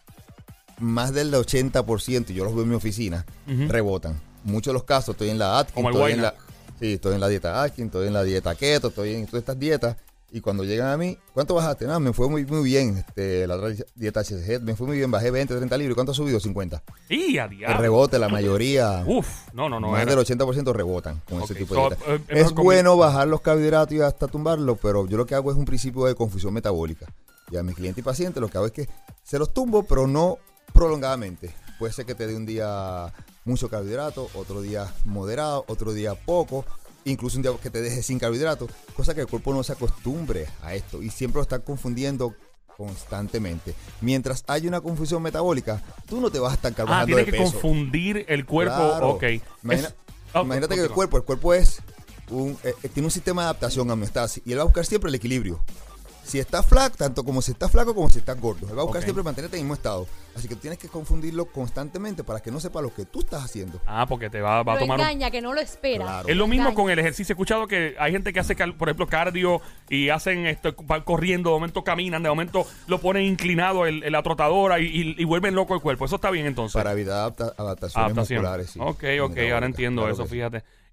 más 0.80 1.14
del 1.14 1.34
80%, 1.34 2.30
y 2.30 2.34
yo 2.34 2.44
los 2.44 2.54
veo 2.54 2.64
en 2.64 2.70
mi 2.70 2.76
oficina, 2.76 3.26
rebotan. 3.48 4.20
Muchos 4.44 4.72
de 4.72 4.74
los 4.74 4.84
casos, 4.84 5.14
estoy 5.14 5.30
en 5.30 5.38
la 5.40 5.60
AT, 5.60 5.72
Como 5.72 5.90
el 5.90 5.96
estoy 5.96 6.12
en 6.14 6.22
la... 6.24 6.34
Sí, 6.82 6.94
estoy 6.94 7.14
en 7.14 7.22
la 7.22 7.28
dieta 7.30 7.62
Atkins, 7.64 7.86
estoy 7.88 8.08
en 8.08 8.14
la 8.14 8.24
dieta 8.24 8.56
keto, 8.56 8.88
estoy 8.90 9.14
en 9.16 9.26
todas 9.28 9.40
estas 9.42 9.58
dietas. 9.60 9.96
Y 10.34 10.40
cuando 10.40 10.64
llegan 10.64 10.88
a 10.88 10.96
mí, 10.98 11.18
¿cuánto 11.34 11.54
bajaste? 11.56 11.86
Nada, 11.86 12.00
me 12.00 12.14
fue 12.14 12.30
muy, 12.30 12.46
muy 12.46 12.64
bien. 12.64 12.98
Este, 13.06 13.46
la 13.48 13.56
otra 13.58 13.70
dieta 13.96 14.22
HCG 14.24 14.62
me 14.62 14.76
fue 14.78 14.88
muy 14.88 14.96
bien, 14.98 15.12
bajé 15.12 15.30
20, 15.30 15.54
30 15.56 15.78
libras. 15.78 15.94
¿Cuánto 15.96 16.14
ha 16.14 16.16
subido? 16.16 16.40
50. 16.40 16.82
Y 17.10 17.38
a 17.38 17.44
El 17.46 17.50
diablo. 17.58 17.78
rebote, 17.82 18.18
la 18.18 18.30
mayoría, 18.30 19.04
Uf, 19.06 19.28
no, 19.54 19.68
no, 19.70 19.80
no. 19.82 19.90
más 19.92 20.02
era- 20.04 20.12
del 20.16 20.20
80% 20.20 20.72
rebotan 20.74 21.22
con 21.30 21.42
ese 21.44 21.54
tipo 21.54 21.76
so, 21.76 21.90
de 21.90 21.96
dieta. 21.98 22.14
eh, 22.14 22.22
es 22.30 22.52
bueno 22.54 22.96
bajar 22.96 23.28
los 23.28 23.42
carbohidratos 23.42 23.94
y 23.94 24.00
hasta 24.02 24.28
tumbarlos, 24.28 24.78
pero 24.82 25.06
yo 25.06 25.18
lo 25.18 25.26
que 25.26 25.36
hago 25.36 25.52
es 25.52 25.58
un 25.58 25.66
principio 25.66 26.06
de 26.06 26.16
confusión 26.16 26.54
metabólica. 26.54 27.08
Y 27.52 27.58
a 27.58 27.64
mis 27.64 27.76
clientes 27.76 28.02
y 28.02 28.04
pacientes 28.06 28.40
lo 28.42 28.48
que 28.48 28.58
hago 28.58 28.68
es 28.68 28.72
que 28.72 28.88
se 29.24 29.38
los 29.38 29.54
tumbo, 29.54 29.84
pero 29.84 30.08
no 30.08 30.38
prolongadamente. 30.74 31.54
Puede 31.78 31.92
ser 31.92 32.06
que 32.06 32.16
te 32.16 32.26
dé 32.26 32.36
un 32.38 32.46
día 32.46 33.12
mucho 33.46 33.70
carbohidrato, 33.70 34.30
otro 34.36 34.62
día 34.62 34.94
moderado, 35.06 35.66
otro 35.68 35.94
día 35.94 36.16
poco, 36.16 36.66
incluso 37.06 37.38
un 37.38 37.44
día 37.44 37.52
que 37.62 37.70
te 37.70 37.82
deje 37.82 38.04
sin 38.04 38.20
carbohidratos, 38.20 38.70
cosa 38.96 39.14
que 39.16 39.22
el 39.22 39.28
cuerpo 39.28 39.54
no 39.54 39.64
se 39.64 39.74
acostumbre 39.74 40.48
a 40.62 40.76
esto 40.76 41.02
y 41.02 41.10
siempre 41.10 41.40
lo 41.40 41.44
está 41.44 41.60
confundiendo 41.60 42.36
constantemente. 42.78 43.74
Mientras 44.02 44.44
hay 44.48 44.68
una 44.68 44.82
confusión 44.82 45.22
metabólica, 45.22 45.82
tú 46.08 46.20
no 46.22 46.30
te 46.30 46.40
vas 46.40 46.52
a 46.52 46.56
estar 46.56 46.74
Ah, 46.78 46.84
bajando 46.84 47.18
de 47.18 47.26
que 47.26 47.32
peso. 47.32 47.44
confundir 47.52 48.26
el 48.28 48.46
cuerpo. 48.46 48.76
Claro. 48.76 49.10
Ok. 49.12 49.24
Imagina- 49.64 49.88
Es- 49.90 49.96
ah, 50.34 50.42
Imagínate 50.42 50.76
que 50.76 50.82
el 50.82 50.90
cuerpo, 50.92 51.18
el 51.18 51.24
cuerpo 51.24 51.54
es 51.54 51.80
un, 52.30 52.58
eh, 52.64 52.74
eh, 52.84 52.90
tiene 52.90 53.08
un 53.08 53.12
sistema 53.12 53.42
de 53.44 53.46
adaptación 53.50 53.90
a 53.90 53.94
homeostasis 53.94 54.42
y 54.46 54.52
él 54.54 54.58
va 54.60 54.62
a 54.64 54.66
buscar 54.66 54.86
siempre 54.86 55.10
el 55.10 55.16
equilibrio. 55.16 55.64
Si 56.32 56.40
estás 56.40 56.66
flaco, 56.66 56.96
tanto 56.96 57.26
como 57.26 57.42
si 57.42 57.52
estás 57.52 57.70
flaco 57.70 57.94
como 57.94 58.08
si 58.08 58.20
estás 58.20 58.40
gordo, 58.40 58.66
él 58.70 58.78
va 58.78 58.84
a 58.84 58.86
buscar 58.86 59.04
siempre 59.04 59.22
mantenerte 59.22 59.58
en 59.58 59.60
el 59.60 59.64
mismo 59.66 59.74
estado. 59.74 60.08
Así 60.34 60.48
que 60.48 60.56
tienes 60.56 60.80
que 60.80 60.88
confundirlo 60.88 61.48
constantemente 61.48 62.24
para 62.24 62.40
que 62.40 62.52
no 62.52 62.62
sepa 62.62 62.82
lo 62.82 62.94
que 62.96 63.04
tú 63.04 63.20
estás 63.20 63.44
haciendo. 63.44 63.82
Ah, 63.86 64.06
porque 64.08 64.30
te 64.30 64.40
va, 64.40 64.64
va 64.64 64.76
a 64.76 64.80
tomar 64.80 64.98
un- 64.98 65.06
engaña, 65.06 65.30
que 65.30 65.42
no 65.42 65.52
lo 65.54 65.60
espera. 65.60 66.06
Claro. 66.06 66.30
Es 66.30 66.38
lo 66.38 66.48
mismo 66.48 66.70
Engaña. 66.70 66.76
con 66.84 66.90
el 66.90 67.00
ejercicio. 67.00 67.34
He 67.34 67.36
escuchado 67.36 67.68
que 67.68 67.96
hay 68.00 68.14
gente 68.14 68.32
que 68.32 68.40
hace, 68.40 68.56
por 68.56 68.88
ejemplo, 68.88 69.08
cardio 69.08 69.60
y 69.90 70.08
hacen 70.08 70.46
esto, 70.48 70.74
van 70.86 71.02
corriendo, 71.02 71.50
de 71.50 71.56
momento 71.56 71.84
caminan, 71.84 72.24
de 72.24 72.30
momento 72.30 72.66
lo 72.88 73.02
ponen 73.02 73.24
inclinado 73.24 73.86
en, 73.86 74.02
en 74.02 74.12
la 74.14 74.24
trotadora 74.24 74.80
y, 74.80 74.86
y- 74.86 75.16
y 75.18 75.26
vuelven 75.26 75.54
loco 75.54 75.76
el 75.76 75.82
cuerpo. 75.82 76.06
Eso 76.06 76.16
está 76.16 76.32
bien 76.32 76.46
entonces. 76.46 76.76
Para 76.80 76.94
evitar 76.94 77.14
adapta- 77.30 77.54
adaptaciones 77.58 78.06
Adaptación. 78.06 78.40
musculares. 78.42 78.70
sí. 78.72 78.80
ok, 78.82 79.04
ok, 79.32 79.38
ahora 79.54 79.66
entiendo 79.66 80.04
claro 80.04 80.14
eso, 80.14 80.24
sí. 80.24 80.30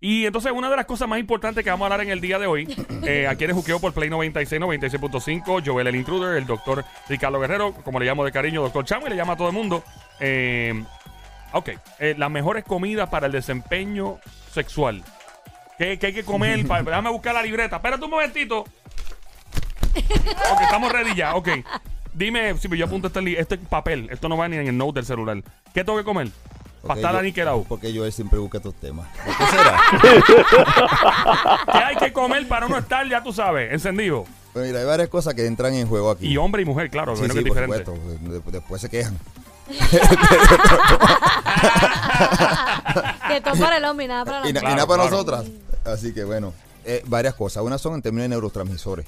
Y 0.01 0.27
entonces 0.27 0.53
una 0.53 0.71
de 0.71 0.77
las 0.77 0.87
cosas 0.87 1.09
más 1.09 1.19
importantes 1.19 1.65
que 1.65 1.71
vamos 1.71 1.85
a 1.85 1.87
hablar 1.87 2.07
en 2.07 2.11
el 2.13 2.21
día 2.21 2.39
de 2.39 2.47
hoy, 2.47 2.69
eh, 3.05 3.27
aquí 3.29 3.45
en 3.45 3.51
el 3.51 3.57
Juqueo 3.57 3.81
por 3.81 3.93
Play 3.93 4.09
96, 4.11 4.61
96.5, 4.61 5.63
Joel 5.67 5.87
el 5.89 5.97
Intruder, 5.97 6.37
el 6.37 6.47
doctor 6.47 6.85
Ricardo 7.09 7.41
Guerrero, 7.41 7.73
como 7.73 7.99
le 7.99 8.07
llamo 8.07 8.25
de 8.25 8.31
cariño, 8.33 8.63
doctor 8.63 8.85
Chamo, 8.85 9.07
y 9.07 9.11
le 9.11 9.17
llama 9.17 9.33
a 9.33 9.37
todo 9.37 9.49
el 9.49 9.55
mundo. 9.55 9.83
Eh, 10.21 10.85
ok, 11.53 11.71
eh, 11.99 12.15
las 12.17 12.31
mejores 12.31 12.65
comidas 12.65 13.09
para 13.09 13.27
el 13.27 13.33
desempeño 13.33 14.19
sexual. 14.53 15.03
¿Qué, 15.79 15.99
qué 15.99 16.07
hay 16.09 16.13
que 16.15 16.25
comer? 16.25 16.65
Pa- 16.69 16.83
déjame 16.83 17.11
buscar 17.11 17.35
la 17.35 17.43
libreta. 17.43 17.77
Espérate 17.77 18.05
un 18.05 18.11
momentito. 18.11 18.65
Ok, 19.95 20.61
estamos 20.63 20.93
ready 20.93 21.15
ya, 21.15 21.35
ok. 21.35 21.49
Dime, 22.13 22.57
si 22.57 22.69
yo 22.77 22.87
apunto 22.87 23.09
este, 23.09 23.41
este 23.41 23.59
papel, 23.59 24.09
esto 24.11 24.29
no 24.29 24.37
va 24.37 24.49
ni 24.49 24.57
en 24.57 24.67
el 24.69 24.77
note 24.77 24.95
del 25.01 25.07
celular. 25.07 25.39
¿Qué 25.75 25.85
tengo 25.85 25.99
que 25.99 26.05
comer? 26.05 26.29
Ok, 26.81 26.87
Para 26.87 27.01
estar 27.01 27.13
yo- 27.13 27.19
aniquilado. 27.19 27.65
Porque 27.69 27.93
yo 27.93 28.11
siempre 28.11 28.39
busco 28.39 28.57
estos 28.59 28.75
temas. 28.75 29.09
¿Por 29.25 29.37
qué 29.37 29.47
será? 29.47 29.81
¿Qué 31.73 31.79
hay 31.79 31.97
que 31.97 32.13
comer 32.13 32.47
para 32.49 32.69
no 32.69 32.79
estar, 32.79 33.07
ya 33.09 33.23
tú 33.23 33.33
sabes, 33.33 33.73
encendido? 33.73 34.25
Pues 34.53 34.67
mira, 34.67 34.79
hay 34.81 34.87
varias 34.87 35.09
cosas 35.09 35.35
que 35.35 35.45
entran 35.47 35.75
en 35.75 35.87
juego 35.89 36.11
aquí. 36.11 36.27
Y 36.29 36.37
hombre 36.37 36.63
y 36.63 36.65
mujer, 36.65 36.89
claro, 36.91 37.15
Sí, 37.17 37.23
menos 37.23 37.37
sí, 37.37 37.43
que 37.43 37.49
es 37.51 37.55
por 37.55 37.63
diferente. 37.67 37.91
supuesto. 37.93 38.51
Después, 38.51 38.81
se 38.81 38.89
quejan. 38.89 39.19
Que 43.29 43.41
todo 43.41 43.55
para 43.59 43.77
el 43.77 43.85
hombre 43.85 44.05
y 44.07 44.09
nada 44.09 44.25
para 44.25 44.41
la 44.41 44.49
y, 44.49 44.53
na- 44.53 44.61
y 44.61 44.65
nada 44.75 44.87
para 44.87 45.03
claro. 45.03 45.11
nosotras. 45.11 45.45
Así 45.85 46.13
que 46.15 46.25
bueno, 46.25 46.53
eh, 46.85 47.03
varias 47.07 47.35
cosas. 47.35 47.63
Una 47.63 47.79
son 47.79 47.95
en 47.95 48.03
términos 48.03 48.25
de 48.25 48.29
neurotransmisores. 48.31 49.07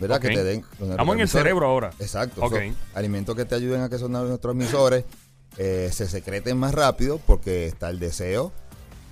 ¿Verdad? 0.00 0.20
Que 0.20 0.28
te 0.30 0.42
den. 0.44 0.64
Estamos 0.80 1.14
en 1.14 1.20
el 1.20 1.28
cerebro 1.28 1.66
ahora. 1.66 1.90
Exacto. 1.98 2.42
Ok. 2.44 2.52
son 2.54 2.76
alimentos 2.94 3.34
que 3.36 3.44
te 3.44 3.54
ayuden 3.54 3.82
a 3.82 3.88
que 3.88 3.96
esos 3.96 4.10
neurotransmisores 4.10 5.04
eh, 5.58 5.90
se 5.92 6.08
secreten 6.08 6.56
más 6.58 6.74
rápido 6.74 7.20
porque 7.26 7.66
está 7.66 7.90
el 7.90 7.98
deseo, 7.98 8.52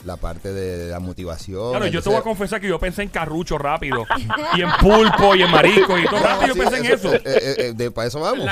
la 0.05 0.17
parte 0.17 0.53
de 0.53 0.91
la 0.91 0.99
motivación. 0.99 1.71
Claro, 1.71 1.87
yo 1.87 2.03
te 2.03 2.09
voy 2.09 2.19
a 2.19 2.23
confesar 2.23 2.61
que 2.61 2.67
yo 2.69 2.81
pensé 2.81 3.03
en 3.03 3.09
carrucho 3.09 3.57
rápido. 3.59 4.05
y 4.57 4.63
en 4.63 4.71
pulpo 4.81 5.35
y 5.37 5.43
en 5.43 5.51
marico 5.53 5.97
y 5.97 6.05
todo 6.07 6.19
No, 6.19 6.27
rápido 6.27 6.55
sí, 6.55 6.59
yo 6.59 6.65
pensé 6.71 6.79
en 6.79 6.87
eso. 6.93 7.15
eh, 7.15 7.23
eh, 7.25 7.55
eh, 7.59 7.73
de, 7.77 7.91
para 7.93 8.09
eso 8.09 8.19
vamos. 8.19 8.45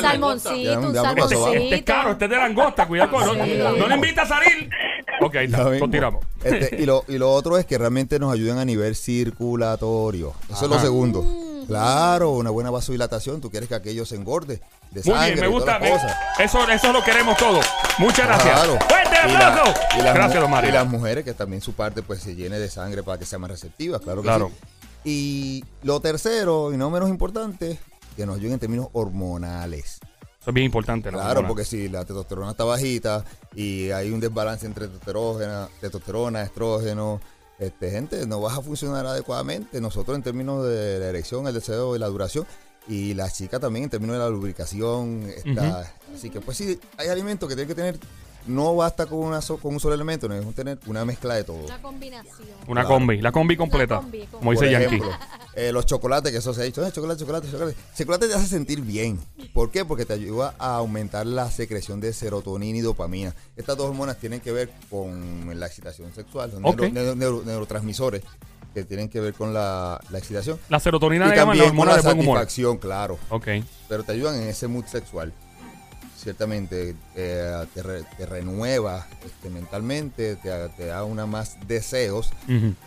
Salmoncito, 0.00 0.80
un. 0.80 1.54
Este 1.54 1.74
es 1.76 1.82
caro, 1.82 2.10
este 2.12 2.24
es 2.26 2.30
de 2.30 2.36
langosta, 2.36 2.86
cuidado 2.86 3.10
con. 3.10 3.26
No, 3.38 3.44
Sí. 3.44 3.58
no 3.78 3.88
le 3.88 3.94
invita 3.94 4.22
a 4.22 4.26
salir. 4.26 4.68
Ok, 5.22 5.36
continuamos. 5.78 6.24
Este, 6.42 6.76
y, 6.82 6.84
lo, 6.86 7.04
y 7.08 7.16
lo 7.18 7.32
otro 7.32 7.56
es 7.56 7.64
que 7.64 7.78
realmente 7.78 8.18
nos 8.18 8.32
ayudan 8.32 8.58
a 8.58 8.64
nivel 8.66 8.94
circulatorio. 8.96 10.34
Eso 10.50 10.64
es 10.64 10.70
lo 10.70 10.74
Ajá. 10.76 10.84
Claro, 11.66 12.30
una 12.32 12.50
buena 12.50 12.70
vasodilatación. 12.70 13.40
Tú 13.40 13.50
quieres 13.50 13.68
que 13.68 13.74
aquello 13.74 14.04
se 14.06 14.16
engorde 14.16 14.60
de 14.90 15.02
Muy 15.04 15.14
sangre 15.14 15.30
bien, 15.32 15.40
me 15.40 15.46
y 15.46 15.50
gusta. 15.50 15.78
me- 15.78 15.92
eso, 16.44 16.68
eso 16.70 16.92
lo 16.92 17.02
queremos 17.04 17.36
todos. 17.36 17.64
Muchas 17.98 18.26
gracias. 18.26 18.52
Claro. 18.54 18.78
¡Fuerte 18.88 19.16
Y 19.28 19.32
la- 19.32 19.48
aplauso! 19.48 19.80
y 19.98 20.02
las 20.02 20.14
Gracias, 20.14 20.40
don 20.40 20.50
Mario. 20.50 20.70
Y 20.70 20.72
las 20.72 20.86
mujeres 20.86 21.24
que 21.24 21.34
también 21.34 21.62
su 21.62 21.72
parte 21.72 22.02
pues 22.02 22.20
se 22.20 22.34
llene 22.34 22.58
de 22.58 22.68
sangre 22.70 23.02
para 23.02 23.18
que 23.18 23.26
sea 23.26 23.38
más 23.38 23.50
receptiva, 23.50 23.98
claro 24.00 24.22
que 24.22 24.26
Claro. 24.28 24.50
sí. 24.50 24.68
Y 25.06 25.64
lo 25.82 26.00
tercero, 26.00 26.72
y 26.72 26.76
no 26.76 26.90
menos 26.90 27.08
importante, 27.10 27.78
que 28.16 28.24
nos 28.26 28.36
ayuden 28.36 28.54
en 28.54 28.58
términos 28.60 28.88
hormonales. 28.92 29.98
Eso 30.40 30.50
es 30.50 30.54
bien 30.54 30.66
importante. 30.66 31.10
la 31.10 31.18
Claro, 31.18 31.46
porque 31.46 31.64
si 31.64 31.88
la 31.88 32.04
testosterona 32.04 32.50
está 32.50 32.64
bajita 32.64 33.24
y 33.54 33.90
hay 33.90 34.10
un 34.10 34.20
desbalance 34.20 34.66
entre 34.66 34.86
testosterona, 34.88 35.68
testosterona 35.80 36.42
estrógeno, 36.42 37.20
este, 37.58 37.90
gente, 37.90 38.26
no 38.26 38.40
vas 38.40 38.58
a 38.58 38.62
funcionar 38.62 39.06
adecuadamente. 39.06 39.80
Nosotros 39.80 40.16
en 40.16 40.22
términos 40.22 40.66
de 40.66 40.98
la 40.98 41.06
erección, 41.06 41.46
el 41.46 41.54
deseo 41.54 41.96
y 41.96 41.98
la 41.98 42.06
duración, 42.08 42.46
y 42.86 43.14
la 43.14 43.30
chica 43.30 43.58
también 43.58 43.84
en 43.84 43.90
términos 43.90 44.14
de 44.16 44.20
la 44.20 44.28
lubricación. 44.28 45.24
Está, 45.28 45.92
Así 46.14 46.30
que 46.30 46.40
pues 46.40 46.56
sí, 46.56 46.78
hay 46.96 47.08
alimentos 47.08 47.48
que 47.48 47.54
tienen 47.54 47.68
que 47.68 47.74
tener, 47.74 47.98
no 48.46 48.76
basta 48.76 49.06
con, 49.06 49.18
una 49.20 49.40
so- 49.40 49.56
con 49.58 49.74
un 49.74 49.80
solo 49.80 49.94
elemento, 49.94 50.28
necesitamos 50.28 50.54
tener 50.54 50.78
una 50.86 51.04
mezcla 51.04 51.34
de 51.34 51.44
todo. 51.44 51.64
Una 51.64 51.80
combinación. 51.80 52.34
Una 52.66 52.82
Claro. 52.82 52.88
combi, 52.88 53.20
la 53.20 53.32
combi 53.32 53.56
completa. 53.56 53.96
combi, 53.96 54.18
combi. 54.20 54.32
Como 54.38 54.50
dice 54.52 54.64
Por 54.64 54.70
Yankee. 54.72 54.86
ejemplo, 54.96 55.10
eh, 55.54 55.72
los 55.72 55.86
chocolates, 55.86 56.32
que 56.32 56.38
eso 56.38 56.52
se 56.52 56.60
ha 56.60 56.64
dicho, 56.64 56.84
eh, 56.86 56.92
chocolate, 56.92 57.20
chocolate, 57.20 57.50
chocolate. 57.50 57.76
Chocolate 57.96 58.28
te 58.28 58.34
hace 58.34 58.46
sentir 58.46 58.80
bien. 58.80 59.18
¿Por 59.52 59.70
qué? 59.70 59.84
Porque 59.84 60.04
te 60.04 60.12
ayuda 60.12 60.54
a 60.58 60.76
aumentar 60.76 61.26
la 61.26 61.50
secreción 61.50 62.00
de 62.00 62.12
serotonina 62.12 62.78
y 62.78 62.80
dopamina. 62.80 63.34
Estas 63.56 63.76
dos 63.76 63.86
hormonas 63.88 64.18
tienen 64.18 64.40
que 64.40 64.52
ver 64.52 64.70
con 64.90 65.58
la 65.58 65.66
excitación 65.66 66.12
sexual, 66.14 66.50
son 66.50 66.64
Ok. 66.64 66.80
neuro- 66.82 66.92
neuro- 66.92 67.14
neuro- 67.14 67.42
neurotransmisores 67.44 68.22
que 68.74 68.82
tienen 68.84 69.08
que 69.08 69.20
ver 69.20 69.34
con 69.34 69.54
la, 69.54 70.00
la 70.10 70.18
excitación. 70.18 70.58
La 70.68 70.80
serotonina 70.80 71.26
y 71.26 71.28
llaman 71.36 71.36
la 71.36 71.42
también 71.44 71.64
con 71.64 71.70
hormona 71.70 71.90
la 71.92 71.96
de 71.98 72.02
buen 72.02 72.18
humor. 72.18 72.38
satisfacción, 72.38 72.76
claro. 72.78 73.18
Ok. 73.30 73.46
Pero 73.88 74.02
te 74.02 74.12
ayudan 74.12 74.34
en 74.34 74.48
ese 74.48 74.66
mood 74.66 74.84
sexual. 74.86 75.32
Ciertamente, 76.24 76.96
eh, 77.14 77.66
te, 77.74 77.82
re- 77.82 78.02
te 78.16 78.24
renueva 78.26 79.06
este, 79.24 79.50
mentalmente, 79.50 80.36
te, 80.36 80.50
te 80.70 80.86
da 80.86 81.04
una 81.04 81.26
más 81.26 81.56
deseos 81.68 82.32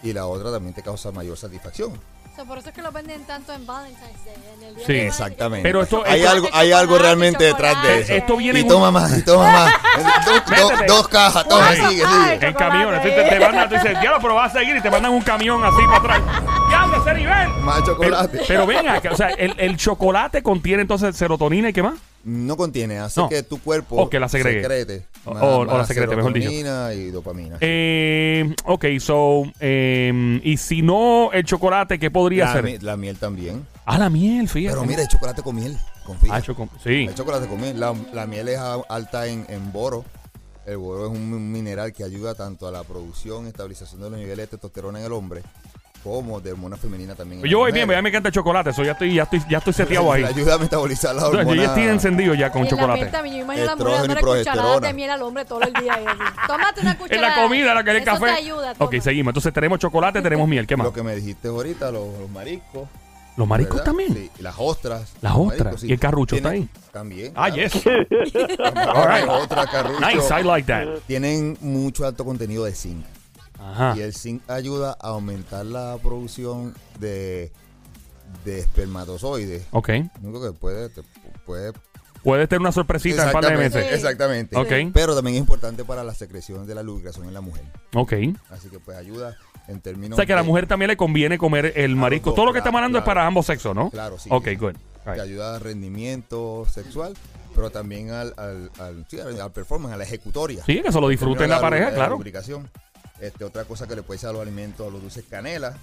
y 0.03 0.12
la 0.13 0.25
otra 0.25 0.51
también 0.51 0.74
te 0.74 0.82
causa 0.82 1.12
mayor 1.12 1.38
satisfacción. 1.38 1.94
So, 2.36 2.46
por 2.46 2.58
eso 2.60 2.70
es 2.70 2.75
que 2.75 2.84
lo 2.84 2.91
venden 2.91 3.24
tanto 3.25 3.51
en 3.53 3.65
Valentine's 3.65 4.24
Day. 4.25 4.36
En 4.58 4.63
el 4.63 4.75
día 4.75 4.86
Sí, 4.86 4.94
de. 4.94 5.08
Exactamente. 5.08 5.67
Pero 5.67 5.82
esto- 5.82 6.03
hay 6.06 6.20
esto- 6.22 6.32
algo, 6.32 6.48
hay 6.53 6.72
algo 6.72 6.98
realmente 7.00 7.44
detrás 7.44 7.82
de 7.84 8.00
eso. 8.01 8.13
Esto 8.13 8.38
viene 8.38 8.60
y 8.60 8.67
toma 8.67 8.91
más, 8.91 9.17
y 9.17 9.24
toma 9.24 9.51
más. 9.51 9.74
dos, 10.25 10.34
dos- 10.46 10.70
Métete. 10.72 10.86
dos 10.88 11.08
cajas, 11.08 11.48
toma, 11.48 11.74
sigue, 11.74 12.03
sigue. 12.06 12.48
En 12.48 12.53
camiones. 12.53 13.01
Te, 13.01 13.10
te 13.12 13.39
mandan, 13.39 13.70
tú 13.70 13.75
dices, 13.75 14.00
diablo, 14.01 14.20
pero 14.22 14.36
vas 14.36 14.56
a 14.56 14.60
seguir 14.60 14.75
y 14.75 14.82
te 14.82 14.89
mandan 14.91 15.12
un 15.13 15.22
camión 15.22 15.63
así 15.63 15.82
para 15.88 15.98
atrás. 15.98 16.22
¡Diablo, 16.70 17.01
ese 17.01 17.13
nivel! 17.15 17.50
Más 17.62 17.75
Pero, 17.82 17.86
chocolate. 17.94 18.41
pero 18.48 18.65
ven 18.67 18.88
acá, 18.89 19.12
o 19.12 19.15
sea, 19.15 19.29
el, 19.29 19.56
el 19.58 19.77
chocolate 19.77 20.44
contiene 20.44 20.82
entonces 20.84 21.15
serotonina 21.15 21.70
y 21.70 21.74
qué 21.74 21.82
más? 21.84 21.96
No 22.27 22.57
contiene, 22.57 23.00
hace 23.00 23.22
No. 23.22 23.29
que 23.29 23.41
tu 23.43 23.60
cuerpo 23.60 23.96
O 23.96 24.10
que 24.10 24.19
la 24.19 24.27
segregue. 24.27 24.62
secrete. 24.62 25.05
O- 25.25 25.34
más- 25.34 25.43
o- 25.43 25.57
o 25.60 25.65
la 25.65 25.86
secrete, 25.86 26.15
mejor 26.15 26.34
dicho. 26.34 26.51
y 26.51 27.10
dopamina. 27.12 27.57
Eh, 27.62 28.53
ok, 28.65 28.86
so, 29.00 29.43
eh, 29.60 30.39
y 30.43 30.57
si 30.57 30.81
no 30.81 31.31
el 31.31 31.43
chocolate, 31.46 31.98
¿qué 31.98 32.12
podría 32.12 32.51
ser? 32.53 32.63
mi- 32.63 32.77
la 32.79 32.98
miel 32.98 33.17
también. 33.17 33.65
Ah, 33.86 33.98
la 33.98 34.10
miel, 34.10 34.50
fíjate. 34.50 34.75
Pero 34.75 34.86
mira, 34.86 35.01
hay 35.01 35.07
chocolate 35.07 35.41
con 35.41 35.55
miel. 35.55 35.77
Confía. 36.05 36.34
Ah, 36.36 36.41
choco- 36.41 36.69
sí. 36.84 37.07
Hay 37.07 37.13
chocolate 37.15 37.48
con 37.48 37.60
miel. 37.62 37.79
La, 37.79 37.93
la 38.13 38.25
miel 38.27 38.50
es 38.50 38.60
alta 38.89 39.27
en, 39.27 39.46
en 39.50 39.72
boro. 39.72 40.03
El 40.65 40.77
boro 40.77 41.05
es 41.05 41.12
un 41.17 41.51
mineral 41.51 41.93
que 41.93 42.03
ayuda 42.03 42.36
tanto 42.36 42.67
a 42.67 42.72
la 42.72 42.84
producción 42.84 43.48
estabilización 43.48 44.01
de 44.01 44.10
los 44.10 44.19
niveles 44.19 44.38
de 44.38 44.48
testosterona 44.48 45.00
en 45.00 45.05
el 45.05 45.13
hombre 45.13 45.41
como 46.07 46.39
de 46.41 46.51
hormona 46.51 46.77
femenina 46.77 47.15
también. 47.15 47.41
en 47.43 47.47
Yo 47.49 47.57
la 47.57 47.63
voy 47.63 47.71
bien, 47.71 47.85
mujer. 47.87 47.97
ya 47.97 48.01
me 48.01 48.09
encanta 48.09 48.29
el 48.29 48.33
chocolate, 48.33 48.73
so 48.73 48.83
ya 48.83 48.91
estoy, 48.93 49.13
ya 49.15 49.23
estoy, 49.23 49.41
ya 49.49 49.57
estoy 49.59 49.73
seteado 49.73 50.11
ahí. 50.11 50.23
Ayuda 50.23 50.55
a 50.55 50.57
metabolizar 50.57 51.15
la 51.15 51.21
Yo 51.23 51.27
hormona. 51.29 51.55
ya 51.61 51.67
estoy 51.69 51.83
encendido 51.83 52.33
ya 52.33 52.51
con 52.51 52.61
en 52.61 52.65
la 52.65 52.69
chocolate. 52.71 52.99
miel 53.01 53.11
también, 53.11 53.35
yo 53.37 53.41
imagino 53.43 53.63
a 53.63 53.67
la 53.67 53.75
mujer 53.75 53.97
cucharadas 53.97 54.21
progesterona. 54.21 54.87
de 54.87 54.93
miel 54.93 55.09
al 55.09 55.21
hombre 55.21 55.45
todo 55.45 55.61
el 55.61 55.73
día. 55.73 55.99
Tómate 56.47 56.81
una 56.81 56.91
En 56.93 56.97
cucharada. 56.97 57.35
la 57.37 57.43
comida, 57.43 57.73
la 57.75 57.83
que 57.83 57.91
el 57.91 57.97
Eso 57.97 58.05
café. 58.05 58.25
te 58.25 58.31
ayuda. 58.31 58.73
ok, 58.77 58.95
seguimos. 59.01 59.31
Entonces 59.31 59.53
tenemos 59.53 59.79
chocolate, 59.79 60.21
tenemos 60.21 60.47
miel. 60.47 60.65
¿Qué 60.67 60.75
más? 60.77 60.85
Lo 60.85 60.93
que 60.93 61.03
me 61.03 61.15
dijiste 61.15 61.47
ahorita, 61.49 61.91
los, 61.91 62.07
los 62.19 62.29
mariscos. 62.29 62.87
Los 63.35 63.47
mariscos 63.47 63.75
¿verdad? 63.75 63.85
también. 63.85 64.13
Sí, 64.15 64.31
y 64.39 64.41
las 64.41 64.55
ostras. 64.57 65.13
Las 65.21 65.33
ostras. 65.35 65.59
mariscos, 65.65 65.83
¿Y 65.83 65.93
el 65.93 65.99
carrucho 65.99 66.35
está 66.37 66.49
ahí? 66.49 66.67
También. 66.91 67.33
Ah, 67.35 67.51
claro. 67.51 67.69
yes. 67.69 67.85
All 67.85 69.07
right. 69.07 69.29
Otra 69.29 69.67
carrucho. 69.67 69.99
Nice, 69.99 70.33
I 70.39 70.43
like 70.43 70.65
that. 70.71 70.87
Tienen 71.05 71.55
mucho 71.61 72.05
alto 72.07 72.25
contenido 72.25 72.63
de 72.65 72.73
zinc. 72.73 73.05
Ajá. 73.71 73.93
Y 73.97 74.01
el 74.01 74.13
zinc 74.13 74.41
ayuda 74.50 74.97
a 75.00 75.09
aumentar 75.09 75.65
la 75.65 75.97
producción 76.01 76.74
de, 77.00 77.51
de 78.45 78.59
espermatozoides. 78.59 79.65
Ok. 79.71 79.89
Único 80.21 80.41
que 80.41 80.51
puede, 80.57 80.89
te 80.89 81.01
puede 81.45 81.74
Puede 82.24 82.47
tener 82.47 82.59
una 82.62 82.71
sorpresita 82.74 83.25
en 83.27 83.31
par 83.31 83.45
de 83.45 83.55
meses. 83.55 83.86
Exactamente. 83.93 84.57
Ok. 84.57 84.91
Pero 84.93 85.15
también 85.15 85.36
es 85.36 85.39
importante 85.39 85.86
para 85.86 86.03
la 86.03 86.13
secreción 86.13 86.65
de 86.67 86.75
la 86.75 86.83
lubricación 86.83 87.25
en 87.27 87.33
la 87.33 87.41
mujer. 87.41 87.63
Ok. 87.95 88.13
Así 88.50 88.67
que 88.69 88.79
pues 88.79 88.97
ayuda 88.97 89.38
en 89.67 89.79
términos 89.79 90.13
O 90.13 90.17
sea 90.17 90.25
que 90.25 90.33
a 90.33 90.38
la 90.38 90.43
mujer 90.43 90.67
también 90.67 90.89
le 90.89 90.97
conviene 90.97 91.38
comer 91.38 91.74
el 91.75 91.95
marisco. 91.95 92.31
dos, 92.31 92.36
Todo 92.36 92.47
lo 92.47 92.51
que 92.51 92.57
claro, 92.57 92.63
estamos 92.65 92.79
hablando 92.79 93.00
es 93.00 93.05
para 93.05 93.25
ambos 93.25 93.45
sexos, 93.45 93.74
¿no? 93.75 93.89
Claro, 93.91 94.17
sí. 94.19 94.29
Ok, 94.31 94.47
good. 94.59 94.75
Right. 95.05 95.21
ayuda 95.21 95.55
al 95.55 95.62
rendimiento 95.62 96.65
sexual, 96.69 97.13
pero 97.55 97.69
también 97.69 98.12
al, 98.12 98.33
al, 98.36 98.71
al, 98.77 99.05
sí, 99.07 99.17
al- 99.21 99.51
performance, 99.53 99.93
a 99.93 99.97
la 99.97 100.03
ejecutoria. 100.03 100.65
Sí, 100.65 100.81
que 100.81 100.91
se 100.91 101.00
lo 101.00 101.07
disfruten 101.07 101.50
la 101.50 101.62
pareja, 101.62 101.93
claro. 101.93 102.15
lubricación. 102.15 102.69
Este, 103.19 103.43
otra 103.43 103.65
cosa 103.65 103.88
que 103.88 103.95
le 103.95 104.03
puede 104.03 104.17
echar 104.19 104.29
a 104.29 104.33
los 104.33 104.41
alimentos, 104.41 104.88
a 104.88 104.91
los 104.91 105.01
dulces, 105.01 105.24
canela. 105.29 105.75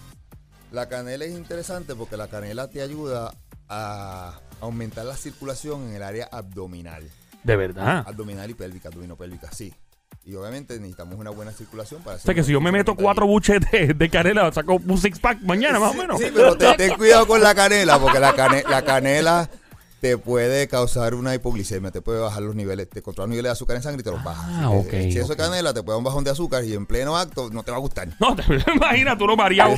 La 0.71 0.89
canela 0.89 1.25
es 1.25 1.33
interesante 1.33 1.95
porque 1.95 2.17
la 2.17 2.29
canela 2.29 2.69
te 2.69 2.81
ayuda 2.83 3.33
a 3.69 4.39
aumentar 4.61 5.05
la 5.05 5.17
circulación 5.17 5.89
en 5.89 5.95
el 5.95 6.03
área 6.03 6.29
abdominal. 6.31 7.03
De 7.43 7.57
verdad. 7.57 8.05
Abdominal 8.07 8.51
y 8.51 8.55
pélvica, 8.55 8.89
abdominopélvica, 8.89 9.51
sí. 9.53 9.73
Y 10.27 10.35
obviamente 10.37 10.75
necesitamos 10.79 11.19
una 11.19 11.29
buena 11.31 11.53
circulación 11.53 12.03
para 12.03 12.17
O 12.17 12.19
sea 12.21 12.35
que 12.35 12.43
si 12.43 12.53
yo 12.53 12.61
me 12.61 12.73
meto 12.73 12.95
cuatro 12.95 13.27
buches 13.27 13.61
de, 13.71 13.93
de 13.93 14.11
canela, 14.11 14.51
saco 14.53 14.77
un 14.77 14.97
six 14.99 15.19
pack 15.19 15.41
mañana, 15.43 15.79
más 15.79 15.91
o 15.91 15.95
menos. 15.95 16.19
Sí, 16.19 16.27
pero 16.33 16.57
te- 16.57 16.75
ten 16.77 16.97
cuidado 16.97 17.27
con 17.27 17.43
la 17.43 17.55
canela, 17.55 17.99
porque 17.99 18.19
la, 18.21 18.33
cane- 18.35 18.65
la 18.69 18.83
canela 18.83 19.51
te 20.05 20.19
puede 20.19 20.69
causar 20.69 21.15
una 21.15 21.35
hipoglicemia, 21.35 21.91
te 21.91 22.03
puede 22.03 22.21
bajar 22.21 22.43
los 22.43 22.55
niveles, 22.55 22.91
te 22.91 23.01
controla 23.01 23.25
los 23.25 23.31
niveles 23.31 23.49
de 23.49 23.53
azúcar 23.53 23.77
en 23.77 23.83
sangre 23.83 24.03
y 24.03 24.05
te 24.05 24.11
los 24.11 24.23
baja. 24.23 24.47
Ah, 24.65 24.69
ok, 24.69 24.91
Si 24.91 25.17
eso 25.17 25.25
ok. 25.25 25.31
es 25.31 25.37
canela, 25.39 25.73
te 25.73 25.83
puede 25.83 25.95
dar 25.95 25.99
un 26.01 26.05
bajón 26.05 26.25
de 26.25 26.31
azúcar 26.31 26.63
y 26.63 26.75
en 26.75 26.85
pleno 26.85 27.17
acto 27.17 27.49
no 27.51 27.63
te 27.63 27.71
va 27.71 27.79
a 27.79 27.81
gustar. 27.81 28.09
No, 28.21 28.37
te 28.37 28.43
imaginas, 28.75 29.17
tú 29.17 29.27
lo 29.27 29.35
mareado. 29.35 29.75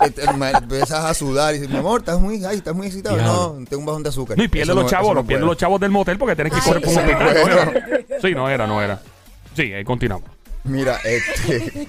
Empiezas 0.00 1.04
a 1.04 1.14
sudar 1.14 1.52
y 1.52 1.58
dices, 1.58 1.68
mi 1.72 1.78
amor, 1.78 1.98
estás 1.98 2.20
muy, 2.20 2.44
ay, 2.44 2.58
estás 2.58 2.76
muy 2.76 2.86
excitado. 2.86 3.16
No, 3.16 3.64
tengo 3.68 3.80
un 3.80 3.86
bajón 3.86 4.04
de 4.04 4.10
azúcar. 4.10 4.38
No, 4.38 4.44
y 4.44 4.46
pierde 4.48 4.70
Eso 4.70 4.74
los 4.76 4.84
no- 4.84 4.88
chavos, 4.90 5.08
no 5.08 5.14
no 5.22 5.26
pierde 5.26 5.40
puede. 5.42 5.50
los 5.50 5.56
chavos 5.58 5.80
del 5.80 5.90
motel 5.90 6.16
porque 6.16 6.36
tienes 6.36 6.52
que 6.52 6.60
Ay, 6.60 6.64
correr 6.64 6.82
por 6.82 6.92
un 6.92 6.98
hospital. 6.98 7.34
¿no 7.34 7.52
era? 7.52 8.18
Sí, 8.22 8.34
no 8.36 8.48
era, 8.48 8.66
no 8.68 8.80
era. 8.80 9.02
Sí, 9.56 9.72
ahí 9.72 9.82
continuamos. 9.84 10.30
Mira, 10.62 10.96
este. 11.04 11.88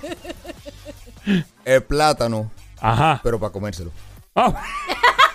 el 1.66 1.84
plátano, 1.84 2.50
Ajá. 2.82 3.20
pero 3.24 3.40
para 3.40 3.52
comérselo. 3.52 3.92
Ah. 4.36 4.64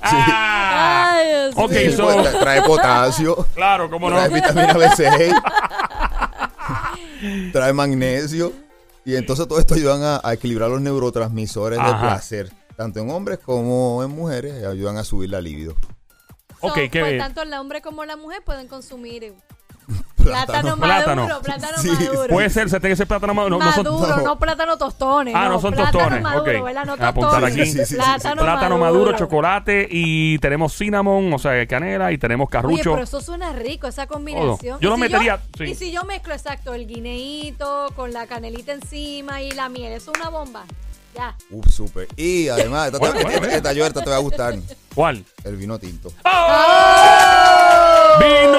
Ay, 0.00 1.28
Dios 1.28 1.54
Ok, 1.56 1.70
mío. 1.70 1.96
so- 1.96 2.04
Pues, 2.04 2.38
trae 2.40 2.62
potasio. 2.62 3.46
Claro, 3.54 3.90
cómo 3.90 4.10
no. 4.10 4.16
Trae 4.16 4.28
vitamina 4.28 4.74
B6. 4.74 5.34
trae 7.52 7.72
magnesio. 7.72 8.52
Y 9.04 9.16
entonces 9.16 9.48
todo 9.48 9.58
esto 9.58 9.74
ayudan 9.74 10.02
a, 10.02 10.20
a 10.22 10.32
equilibrar 10.32 10.70
los 10.70 10.80
neurotransmisores 10.80 11.78
del 11.78 11.86
Ajá. 11.88 12.00
placer. 12.00 12.52
Tanto 12.76 13.00
en 13.00 13.10
hombres 13.10 13.38
como 13.44 14.02
en 14.04 14.10
mujeres. 14.10 14.54
y 14.62 14.64
Ayudan 14.64 14.96
a 14.96 15.04
subir 15.04 15.30
la 15.30 15.40
libido. 15.40 15.74
Ok, 16.60 16.68
So, 16.68 16.74
qué 16.74 16.88
pues, 17.00 17.06
bien. 17.12 17.18
tanto 17.18 17.42
el 17.42 17.52
hombre 17.54 17.82
como 17.82 18.04
la 18.04 18.16
mujer 18.16 18.42
pueden 18.44 18.68
consumir 18.68 19.24
eh, 19.24 19.34
plátano, 20.22 20.76
Plátano. 20.76 21.22
maduro, 21.22 21.42
plátano 21.42 21.78
Sí, 21.78 21.88
maduro. 21.90 22.28
Puede 22.28 22.50
ser, 22.50 22.68
se 22.70 22.78
tiene 22.80 22.92
que 22.92 22.96
ser 22.96 23.06
plátano 23.06 23.34
maduro. 23.34 23.58
No, 23.58 23.64
no 23.64 23.72
son- 23.72 23.84
maduro, 23.84 24.16
no, 24.16 24.22
no. 24.22 24.38
plátano 24.38 24.76
tostones. 24.78 25.34
Ah, 25.36 25.48
no 25.48 25.60
son 25.60 25.74
plátano 25.74 25.98
tostones, 25.98 26.22
Maduro, 26.22 26.58
ok. 26.58 26.64
¿verdad? 26.64 26.84
No 26.84 26.96
Voy 26.96 27.04
a 27.04 27.08
apuntar 27.08 27.44
aquí. 27.44 27.64
Sí, 27.64 27.72
sí, 27.72 27.78
sí, 27.78 27.84
sí, 27.86 27.94
plátano, 27.96 28.42
plátano 28.42 28.78
maduro, 28.78 29.16
chocolate 29.16 29.88
y 29.90 30.38
tenemos 30.38 30.72
cinnamon, 30.74 31.32
o 31.32 31.38
sea, 31.38 31.66
canela 31.66 32.12
y 32.12 32.18
tenemos 32.18 32.46
Oye, 32.46 32.52
carrucho. 32.52 32.92
pero 32.92 33.04
eso 33.04 33.20
suena 33.20 33.52
rico, 33.52 33.86
esa 33.86 34.06
combinación. 34.06 34.78
Yo 34.80 34.88
lo 34.90 34.96
si 34.96 35.00
metería, 35.00 35.40
sí. 35.56 35.64
Y 35.64 35.74
si 35.74 35.92
yo 35.92 36.04
mezclo 36.04 36.34
exacto 36.34 36.74
el 36.74 36.86
guineíto 36.86 37.88
con 37.96 38.12
la 38.12 38.26
canelita 38.26 38.72
encima 38.72 39.42
y 39.42 39.50
la 39.52 39.68
miel, 39.68 39.92
eso 39.92 40.12
es 40.12 40.18
una 40.20 40.30
bomba. 40.30 40.64
Ya. 41.14 41.36
Uf, 41.50 41.68
súper. 41.68 42.08
Y 42.16 42.48
además, 42.48 42.86
esta, 42.86 42.96
esta, 43.06 43.20
bueno, 43.22 43.30
esta, 43.44 43.56
esta, 43.56 43.68
Joel, 43.70 43.86
esta 43.88 44.02
te 44.02 44.08
va 44.08 44.16
a 44.16 44.20
gustar. 44.20 44.54
¿Cuál? 44.94 45.22
El 45.44 45.56
vino 45.56 45.78
tinto. 45.78 46.10
Vino 48.18 48.58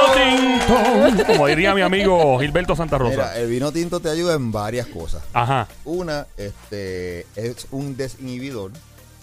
tinto. 1.17 1.25
Como 1.27 1.47
diría 1.47 1.73
mi 1.73 1.81
amigo 1.81 2.39
Gilberto 2.39 2.75
Santa 2.75 2.97
Rosa. 2.97 3.11
Mira, 3.15 3.37
el 3.37 3.49
vino 3.49 3.71
tinto 3.71 3.99
te 3.99 4.09
ayuda 4.09 4.35
en 4.35 4.51
varias 4.51 4.87
cosas. 4.87 5.21
Ajá. 5.33 5.67
Una, 5.85 6.25
este, 6.37 7.25
es 7.35 7.67
un 7.71 7.95
desinhibidor. 7.97 8.71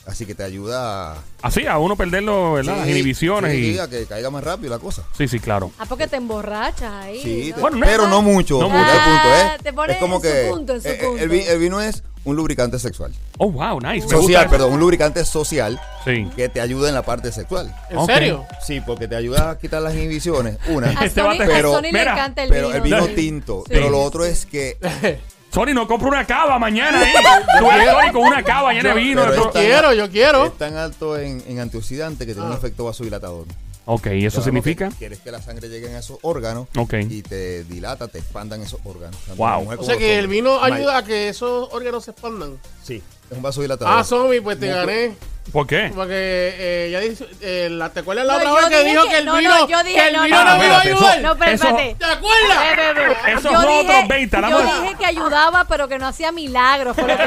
Así 0.06 0.26
que 0.26 0.34
te 0.34 0.42
ayuda 0.42 1.12
a... 1.12 1.18
Así, 1.42 1.66
a 1.66 1.78
uno 1.78 1.94
perderlo, 1.94 2.54
¿verdad? 2.54 2.78
Las 2.78 2.86
Sí, 2.86 2.92
inhibiciones 2.92 3.52
sí, 3.52 3.78
y. 3.80 3.88
que 3.90 4.06
caiga 4.06 4.28
más 4.30 4.42
rápido 4.42 4.70
la 4.70 4.78
cosa. 4.80 5.02
Sí, 5.16 5.28
sí, 5.28 5.38
claro. 5.38 5.70
Ah, 5.78 5.84
porque 5.88 6.08
te 6.08 6.16
emborrachas 6.16 6.90
ahí. 7.04 7.20
Sí, 7.22 7.48
¿no? 7.50 7.54
te- 7.56 7.60
Bueno, 7.60 7.76
no- 7.76 7.86
pero 7.86 8.08
no 8.08 8.22
mucho. 8.22 8.58
no 8.58 8.66
es 8.66 8.72
mucho. 8.72 8.82
el 8.90 8.98
punto, 8.98 9.28
Ah, 9.28 9.54
¿eh? 9.54 9.58
te 9.62 9.72
pone 9.72 9.92
es 9.92 9.98
como 10.00 10.16
en 10.16 10.22
su 10.22 10.26
que 10.28 10.48
punto, 10.50 10.74
en 10.74 10.82
su 10.82 10.88
eh, 10.88 10.98
punto. 11.00 11.22
El 11.22 11.58
vino 11.60 11.80
es 11.80 12.02
un 12.24 12.36
lubricante 12.36 12.78
sexual. 12.78 13.12
Oh, 13.38 13.50
wow, 13.50 13.80
nice. 13.80 14.06
Me 14.06 14.10
Social, 14.12 14.42
gusta. 14.44 14.48
perdón, 14.50 14.72
un 14.74 14.80
lubricante 14.80 15.24
social 15.24 15.80
Sí. 16.04 16.28
que 16.36 16.48
te 16.48 16.60
ayuda 16.60 16.88
en 16.88 16.94
la 16.94 17.02
parte 17.02 17.32
sexual. 17.32 17.74
¿En 17.88 18.04
serio? 18.06 18.44
Sí, 18.64 18.80
porque 18.80 19.08
te 19.08 19.16
ayuda 19.16 19.50
a 19.50 19.58
quitar 19.58 19.80
las 19.82 19.94
inhibiciones. 19.94 20.58
Una. 20.68 20.88
A 21.00 21.04
Este 21.06 21.20
Sony, 21.22 21.34
a 21.42 21.46
pero- 21.46 21.72
Sony 21.72 21.82
le 21.82 21.92
mira, 21.92 22.12
encanta 22.12 22.42
el 22.42 22.48
pero 22.50 22.66
vino. 22.68 22.76
el 22.76 22.82
vino 22.82 23.06
sí. 23.06 23.12
tinto. 23.14 23.62
Sí. 23.66 23.72
Pero 23.72 23.88
lo 23.90 24.02
otro 24.02 24.24
es 24.24 24.44
que 24.46 24.76
Sony, 25.52 25.72
no 25.74 25.88
compro 25.88 26.08
una 26.08 26.26
cava 26.26 26.58
mañana 26.58 27.00
ahí. 27.04 27.12
Tú 27.58 27.64
Sony 27.66 28.12
con 28.12 28.22
una 28.26 28.42
cava 28.42 28.72
llena 28.72 28.94
de 28.94 29.00
vino. 29.00 29.24
esta- 29.24 29.50
Quiero, 29.60 29.92
yo 29.94 30.10
quiero. 30.10 30.44
es 30.46 30.58
tan 30.58 30.76
alto 30.76 31.18
en, 31.18 31.42
en 31.46 31.58
antioxidante 31.58 32.26
que 32.26 32.34
tiene 32.34 32.48
un 32.48 32.54
efecto 32.54 32.84
vasodilatador. 32.84 33.46
Ok, 33.86 34.06
¿y 34.14 34.26
eso 34.26 34.42
significa? 34.42 34.88
que 34.90 34.94
Quieres 34.96 35.18
que 35.20 35.30
la 35.32 35.40
sangre 35.42 35.68
llegue 35.68 35.88
a 35.94 35.98
esos 35.98 36.18
órganos 36.22 36.68
Ok. 36.76 36.94
y 37.08 37.22
te 37.22 37.64
dilata, 37.64 38.08
te 38.08 38.18
expandan 38.18 38.62
esos 38.62 38.80
órganos. 38.84 39.16
Wow. 39.36 39.68
O 39.78 39.84
sea 39.84 39.96
que 39.96 40.18
el 40.18 40.28
vino 40.28 40.62
ayuda 40.62 40.98
a 40.98 41.04
que 41.04 41.28
esos 41.28 41.68
órganos 41.72 42.04
se 42.04 42.12
expandan. 42.12 42.58
Sí, 42.84 43.02
es 43.30 43.36
un 43.36 43.42
vasodilatador. 43.42 43.92
Ah, 43.98 44.04
zombie, 44.04 44.40
pues 44.40 44.60
te 44.60 44.68
gané. 44.68 45.14
¿Por 45.52 45.66
qué? 45.66 45.90
Porque 45.94 46.14
eh, 46.58 46.88
ya 46.92 47.00
dice, 47.00 47.26
eh, 47.40 47.68
la, 47.70 47.90
¿te 47.90 48.00
acuerdas 48.00 48.26
la 48.26 48.32
No, 48.34 48.38
otra 48.38 48.48
yo 48.50 48.54
vez 48.56 48.64
que 48.68 48.76
dije 48.84 48.90
dijo 48.90 49.02
que- 49.04 49.08
que 49.10 49.18
el 49.18 49.24
no, 49.24 49.36
vino, 49.36 49.50
no, 49.50 49.68
yo 49.68 49.82
dije, 49.84 49.94
que 50.00 50.08
el 50.08 50.16
no, 50.16 50.22
vino 50.22 50.36
no, 50.36 50.44
no, 50.44 50.50
no, 50.52 50.58
me 50.58 50.66
iba 50.66 50.74
a 50.74 50.78
espérate, 50.78 50.90
eso- 50.98 51.08
ayudar? 51.08 51.20
No, 51.22 51.36
pero 51.38 51.50
Eso- 51.52 51.68
espérate. 51.68 51.94
¿Te 51.98 52.04
acuerdas? 52.04 53.42
Son 53.42 53.52
dije- 53.66 53.80
otros 53.80 54.08
20, 54.08 54.36
Yo 54.40 54.44
hablamos- 54.46 54.82
dije 54.82 54.94
que 54.98 55.06
ayudaba, 55.06 55.64
pero 55.64 55.88
que 55.88 55.98
no 55.98 56.06
hacía 56.06 56.32
milagros. 56.32 56.94
Fue 56.96 57.08
lo 57.08 57.16
que. 57.16 57.24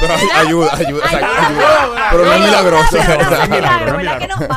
Pero 0.00 0.14
ayuda, 0.14 0.34
ayuda, 0.36 0.72
ayuda, 0.76 1.04
exacto, 1.04 1.26
Ayuda. 1.26 1.46
ayuda. 1.82 2.08
Pero 2.10 2.24
no 2.24 2.32
es 2.32 2.40
milagroso. 2.40 2.96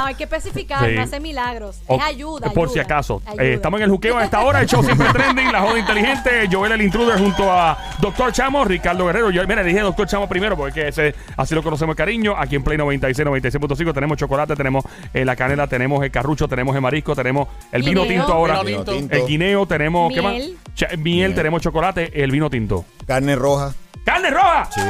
Hay 0.06 0.16
que 0.16 0.24
especificar, 0.24 0.90
no 0.90 1.02
hace 1.02 1.20
milagros. 1.20 1.78
Es 1.88 2.02
ayuda, 2.02 2.52
Por 2.52 2.70
si 2.70 2.80
acaso. 2.80 3.22
Eh, 3.40 3.54
estamos 3.56 3.80
en 3.80 3.86
el 3.86 3.90
juqueo 3.92 4.18
a 4.18 4.24
esta 4.24 4.42
hora. 4.42 4.62
El 4.62 4.68
show 4.68 4.84
siempre 4.84 5.08
trending. 5.12 5.52
La 5.52 5.62
joda 5.62 5.80
inteligente. 5.80 6.48
Joel 6.52 6.72
el 6.74 6.82
intruder 6.82 7.18
junto 7.20 7.52
a 7.52 7.78
Doctor 8.00 8.32
Chamo, 8.32 8.64
Ricardo 8.66 9.06
Guerrero. 9.06 9.30
Yo, 9.32 9.46
mira, 9.48 9.64
dije 9.64 9.80
Doctor 9.82 10.08
Chamo 10.08 10.28
primero 10.28 10.56
porque 10.58 10.88
ese, 10.90 11.14
así 11.36 11.54
lo 11.56 11.64
conocemos 11.64 11.96
cariño. 11.96 12.36
Aquí 12.38 12.56
en 12.56 12.64
Play 12.64 12.78
96, 12.88 13.28
96.5 13.28 13.94
tenemos 13.94 14.18
chocolate, 14.18 14.56
tenemos 14.56 14.84
eh, 15.14 15.26
la 15.26 15.36
canela, 15.36 15.68
tenemos 15.68 16.04
el 16.04 16.12
carrucho, 16.12 16.48
tenemos 16.48 16.76
el 16.76 16.82
marisco, 16.82 17.16
tenemos 17.16 17.48
el 17.72 17.84
vino 17.84 18.04
Guineo. 18.04 18.20
tinto 18.26 18.34
ahora. 18.34 18.64
Vino 18.64 18.78
tinto. 18.84 18.94
tinto. 18.94 19.16
El 19.16 19.26
guineo, 19.28 19.66
tenemos. 19.66 20.14
¿Qué 20.14 20.22
más? 20.22 20.34
Miel. 20.34 20.58
Cha- 20.76 20.88
miel, 20.90 21.00
Miel. 21.00 21.36
tenemos 21.36 21.62
chocolate, 21.62 22.24
el 22.24 22.32
vino 22.32 22.50
tinto. 22.50 22.86
Carne 23.06 23.36
roja. 23.36 23.74
¡Carne 24.06 24.30
roja! 24.30 24.70
Sí. 24.74 24.82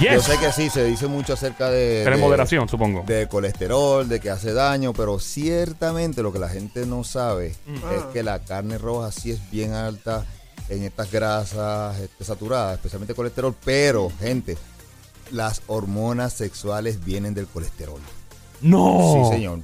Yes. 0.00 0.12
Yo 0.12 0.20
sé 0.20 0.38
que 0.38 0.52
sí, 0.52 0.68
se 0.70 0.84
dice 0.84 1.06
mucho 1.06 1.32
acerca 1.32 1.70
de. 1.70 2.02
Pero 2.04 2.16
en 2.16 2.20
de- 2.20 2.26
moderación, 2.26 2.68
supongo. 2.68 3.02
De 3.06 3.26
colesterol, 3.28 4.06
de 4.08 4.20
que 4.20 4.28
hace 4.30 4.52
daño, 4.52 4.92
pero 4.92 5.18
ciertamente 5.18 6.22
lo 6.22 6.32
que 6.32 6.38
la 6.38 6.48
gente 6.48 6.84
no 6.86 7.04
sabe 7.04 7.54
Mm. 7.66 7.74
es 7.96 8.02
que 8.12 8.22
la 8.22 8.40
carne 8.40 8.78
roja 8.78 9.10
sí 9.12 9.30
es 9.30 9.50
bien 9.50 9.72
alta 9.72 10.24
en 10.68 10.82
estas 10.84 11.10
grasas 11.10 11.98
este, 11.98 12.24
saturadas, 12.24 12.74
especialmente 12.74 13.14
colesterol, 13.14 13.54
pero 13.64 14.10
gente, 14.20 14.56
las 15.32 15.62
hormonas 15.66 16.32
sexuales 16.32 17.04
vienen 17.04 17.34
del 17.34 17.46
colesterol. 17.46 18.00
No. 18.60 19.24
Sí, 19.28 19.34
señor. 19.36 19.60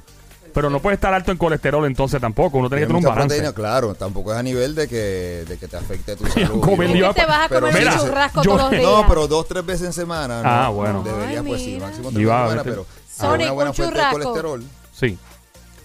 Pero 0.55 0.71
no 0.71 0.81
puede 0.81 0.95
estar 0.95 1.13
alto 1.15 1.31
en 1.31 1.39
colesterol 1.39 1.85
entonces 1.87 2.21
tampoco. 2.21 2.59
Uno 2.59 2.69
tiene 2.69 2.81
que 2.83 2.87
tener 2.89 2.97
un 2.97 3.05
balance. 3.05 3.29
proteína, 3.37 3.53
claro, 3.53 3.95
tampoco 3.95 4.33
es 4.33 4.39
a 4.39 4.43
nivel 4.43 4.75
de 4.75 4.89
que, 4.89 5.45
de 5.47 5.57
que 5.59 5.69
te 5.69 5.77
afecte 5.77 6.17
tu 6.17 6.27
Sí, 6.35 6.41
salud. 6.41 6.61
comer 6.61 6.91
que 6.93 7.21
te 7.21 7.27
vas 7.27 7.45
a 7.45 7.49
Pero 7.49 7.61
comer 7.67 7.79
mira, 7.79 7.93
un 7.95 8.09
churrasco 8.09 8.43
yo- 8.43 8.51
todos 8.57 8.63
los 8.63 8.71
días. 8.71 8.83
No, 8.83 9.05
pero 9.07 9.29
dos, 9.29 9.47
tres 9.47 9.65
veces 9.65 9.87
en 9.89 9.93
semana. 9.93 10.41
Ah, 10.45 10.65
no, 10.65 10.73
bueno. 10.75 11.03
Debería, 11.05 11.41
Ay, 11.41 11.47
pues 11.47 11.63
sí, 11.63 11.79
máximo 11.79 12.11
Y 12.11 12.15
tres 12.15 12.29
va, 12.29 12.43
veces 12.49 12.57
en 12.59 12.65
semana, 12.65 12.65
pero 12.65 12.87
Sonic, 13.17 13.41
hay 13.41 13.45
una 13.45 13.53
buena 13.53 13.71
un 13.71 13.77
fuente 13.77 13.99
de 13.99 14.11
colesterol. 14.11 14.65
Sí. 14.99 15.19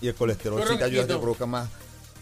Y 0.01 0.07
el 0.07 0.15
colesterol 0.15 0.63
sí 0.67 0.77
te 0.77 0.83
ayuda 0.85 1.03
a 1.03 1.07
que 1.07 1.15
produzca 1.17 1.45
más 1.45 1.67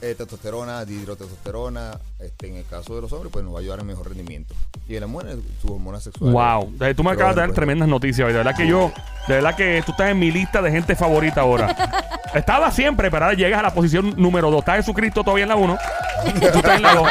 eh, 0.01 0.15
testosterona, 0.15 0.83
dihidrotestosterona. 0.85 1.99
Este, 2.19 2.47
en 2.47 2.55
el 2.57 2.65
caso 2.65 2.95
de 2.95 3.01
los 3.01 3.11
hombres, 3.13 3.31
pues 3.31 3.43
nos 3.45 3.53
va 3.53 3.57
a 3.57 3.61
ayudar 3.61 3.79
a 3.79 3.83
mejor 3.83 4.07
rendimiento. 4.07 4.53
Y 4.87 4.95
en 4.95 5.01
las 5.01 5.09
mujeres, 5.09 5.37
sus 5.61 5.71
hormonas 5.71 6.03
sexuales. 6.03 6.33
Wow, 6.33 6.73
Eh, 6.81 6.93
tú 6.93 7.03
me 7.03 7.11
acabas 7.11 7.35
de 7.35 7.41
dar 7.41 7.49
pues, 7.49 7.55
tremendas 7.55 7.87
noticias 7.87 8.25
hoy. 8.25 8.33
De 8.33 8.37
verdad 8.39 8.55
que 8.55 8.67
yo, 8.67 8.91
de 9.27 9.35
verdad 9.35 9.55
que 9.55 9.81
tú 9.85 9.91
estás 9.91 10.09
en 10.09 10.19
mi 10.19 10.31
lista 10.31 10.61
de 10.61 10.71
gente 10.71 10.95
favorita 10.95 11.41
ahora. 11.41 11.75
Estaba 12.33 12.71
siempre, 12.71 13.11
pero 13.11 13.25
ahora 13.25 13.37
llegas 13.37 13.59
a 13.59 13.63
la 13.63 13.73
posición 13.73 14.13
número 14.17 14.49
2. 14.51 14.59
Está 14.59 14.75
Jesucristo 14.75 15.23
todavía 15.23 15.43
en 15.43 15.49
la 15.49 15.55
1. 15.57 15.77
Tú 16.23 16.57
estás 16.59 16.75
en 16.77 16.81
la 16.83 16.95
2. 16.95 17.07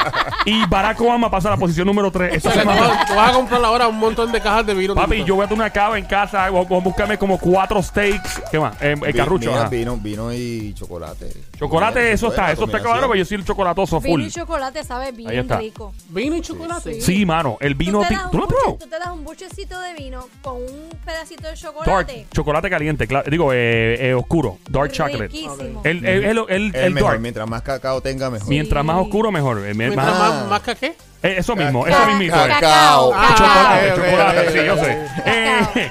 Y 0.46 0.66
Barack 0.66 1.00
Obama 1.00 1.30
pasa 1.30 1.48
a 1.48 1.50
la 1.52 1.56
posición 1.56 1.86
número 1.86 2.10
3. 2.10 2.34
Eso 2.36 2.48
O 2.48 2.52
se 2.52 2.62
sea, 2.62 2.64
tú, 2.64 2.70
llama... 2.74 2.88
vas, 2.88 3.06
tú 3.06 3.14
vas 3.14 3.30
a 3.30 3.32
comprar 3.34 3.64
ahora 3.64 3.88
un 3.88 3.98
montón 3.98 4.32
de 4.32 4.40
cajas 4.40 4.66
de 4.66 4.74
vino. 4.74 4.94
Papi, 4.94 5.24
yo 5.24 5.34
voy 5.34 5.44
a 5.44 5.48
tener 5.48 5.60
una 5.62 5.70
cava 5.70 5.98
en 5.98 6.04
casa, 6.06 6.48
voy 6.50 6.64
a 6.64 6.80
buscarme 6.80 7.18
como 7.18 7.38
cuatro 7.38 7.82
steaks. 7.82 8.42
¿Qué 8.50 8.58
más? 8.58 8.74
Eh, 8.80 8.92
el 8.92 9.12
Vi- 9.12 9.18
carrucho. 9.18 9.48
mira, 9.50 9.60
ajá. 9.62 9.68
vino, 9.70 9.96
vino 9.96 10.32
y 10.32 10.72
chocolate. 10.74 11.32
Chocolate, 11.58 12.12
eso 12.12 12.28
está, 12.28 12.52
eso 12.52 12.64
está 12.64 12.80
claro, 12.80 13.02
pero 13.02 13.14
yo 13.16 13.24
soy 13.24 13.36
el 13.38 13.44
chocolatoso 13.44 14.00
Vino 14.00 14.14
full. 14.14 14.22
y 14.22 14.30
chocolate 14.30 14.82
sabe 14.84 15.06
Ahí 15.06 15.12
bien 15.12 15.40
está. 15.40 15.58
rico. 15.58 15.92
Vino 16.08 16.36
y 16.36 16.40
chocolate. 16.40 17.00
Sí, 17.00 17.26
mano, 17.26 17.56
el 17.60 17.74
vino. 17.74 17.98
tú, 18.00 18.02
te 18.04 18.08
ti- 18.08 18.14
das 18.14 18.30
¿Tú 18.30 18.36
un 18.36 18.38
lo 18.38 18.44
has 18.44 18.48
probado? 18.48 18.76
tú 18.80 18.86
te 18.88 18.98
das 18.98 19.08
un 19.10 19.24
buchecito 19.24 19.80
de 19.80 19.94
vino 19.94 20.26
con 20.42 20.56
un 20.56 20.88
pedacito 21.04 21.42
de 21.42 21.48
Dark, 21.50 21.58
chocolate. 21.60 22.26
chocolate 22.32 22.70
caliente, 22.70 23.06
cla- 23.08 23.24
digo, 23.24 23.52
eh, 23.52 24.08
eh, 24.10 24.14
oscuro. 24.14 24.58
Dark 24.68 24.92
chocolate. 24.92 25.28
Riquísimo. 25.28 25.82
El, 25.84 26.04
el, 26.06 26.24
el, 26.24 26.38
el- 26.48 26.74
Es 26.74 26.82
el 26.82 26.94
mejor, 26.94 27.10
dark. 27.10 27.20
mientras 27.20 27.48
más 27.48 27.62
cacao 27.62 28.00
tenga, 28.00 28.30
mejor. 28.30 28.48
Mientras 28.48 28.84
más. 28.84 28.99
Oscuro, 29.02 29.30
mejor. 29.32 29.66
Eh, 29.66 29.74
Mientras 29.74 30.06
más- 30.06 30.18
más, 30.18 30.46
más 30.48 30.60
que 30.62 30.74
qué. 30.76 30.86
eh, 31.22 31.34
eso 31.38 31.54
mismo, 31.56 31.86
eso 31.86 32.06
mismito. 32.06 32.34
es. 32.36 32.48
Cacao. 32.54 33.12
Ah, 33.14 33.34
chocolate, 33.36 33.92
ok, 33.92 33.98
ok, 33.98 34.04
chocolate, 34.10 34.40
ok, 34.40 34.48
sí, 34.52 34.64
yo 34.66 34.74
ok. 34.74 34.80
sé. 34.80 35.06
Eh, 35.26 35.90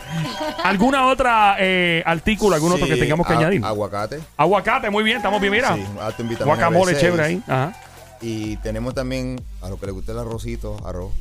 ¿Alguna 0.63 1.07
otra 1.07 1.55
eh, 1.59 2.03
artículo, 2.05 2.55
algún 2.55 2.73
otro 2.73 2.85
que 2.87 2.93
Sí, 2.95 2.99
tengamos 2.99 3.25
que 3.27 3.33
a- 3.33 3.37
añadir? 3.37 3.63
Aguacate. 3.63 4.19
Aguacate, 4.37 4.89
muy 4.89 5.03
bien, 5.03 5.17
estamos 5.17 5.39
bien, 5.39 5.53
mira. 5.53 5.75
Sí, 5.75 5.85
alto 6.01 6.21
en 6.21 6.29
vitamina 6.29 6.55
Guacamole 6.55 6.93
B6. 6.93 6.99
chévere 6.99 7.23
ahí. 7.23 7.43
Ajá. 7.47 7.73
Y 8.21 8.57
tenemos 8.57 8.93
también, 8.93 9.41
a 9.61 9.69
lo 9.69 9.79
que 9.79 9.85
le 9.85 9.91
gusta 9.93 10.11
el 10.11 10.19
arrocito, 10.19 10.75
arroz. 10.85 11.11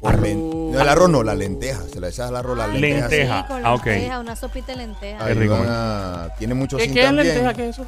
con 0.00 0.20
len- 0.20 0.72
no, 0.72 0.80
el 0.80 0.88
arroz 0.88 1.08
no, 1.08 1.22
la 1.22 1.34
lenteja. 1.36 1.80
Se 1.92 2.00
le 2.00 2.08
echas 2.08 2.28
al 2.28 2.36
arroz 2.36 2.58
la 2.58 2.64
Ay, 2.64 2.80
lenteja. 2.80 3.46
Lenteja. 3.46 3.46
Ah, 3.64 3.74
ok. 3.74 3.86
una 4.20 4.34
sopita 4.34 4.72
de 4.72 4.76
lenteja. 4.78 5.24
Qué 5.26 5.34
rico, 5.34 5.56
man. 5.56 6.32
tiene 6.38 6.54
mucho 6.54 6.76
¿Qué, 6.76 6.82
zinc 6.84 6.94
qué 6.94 7.00
es 7.02 7.06
también. 7.06 7.28
lenteja? 7.28 7.54
¿Qué 7.54 7.68
es 7.68 7.78
eso? 7.78 7.86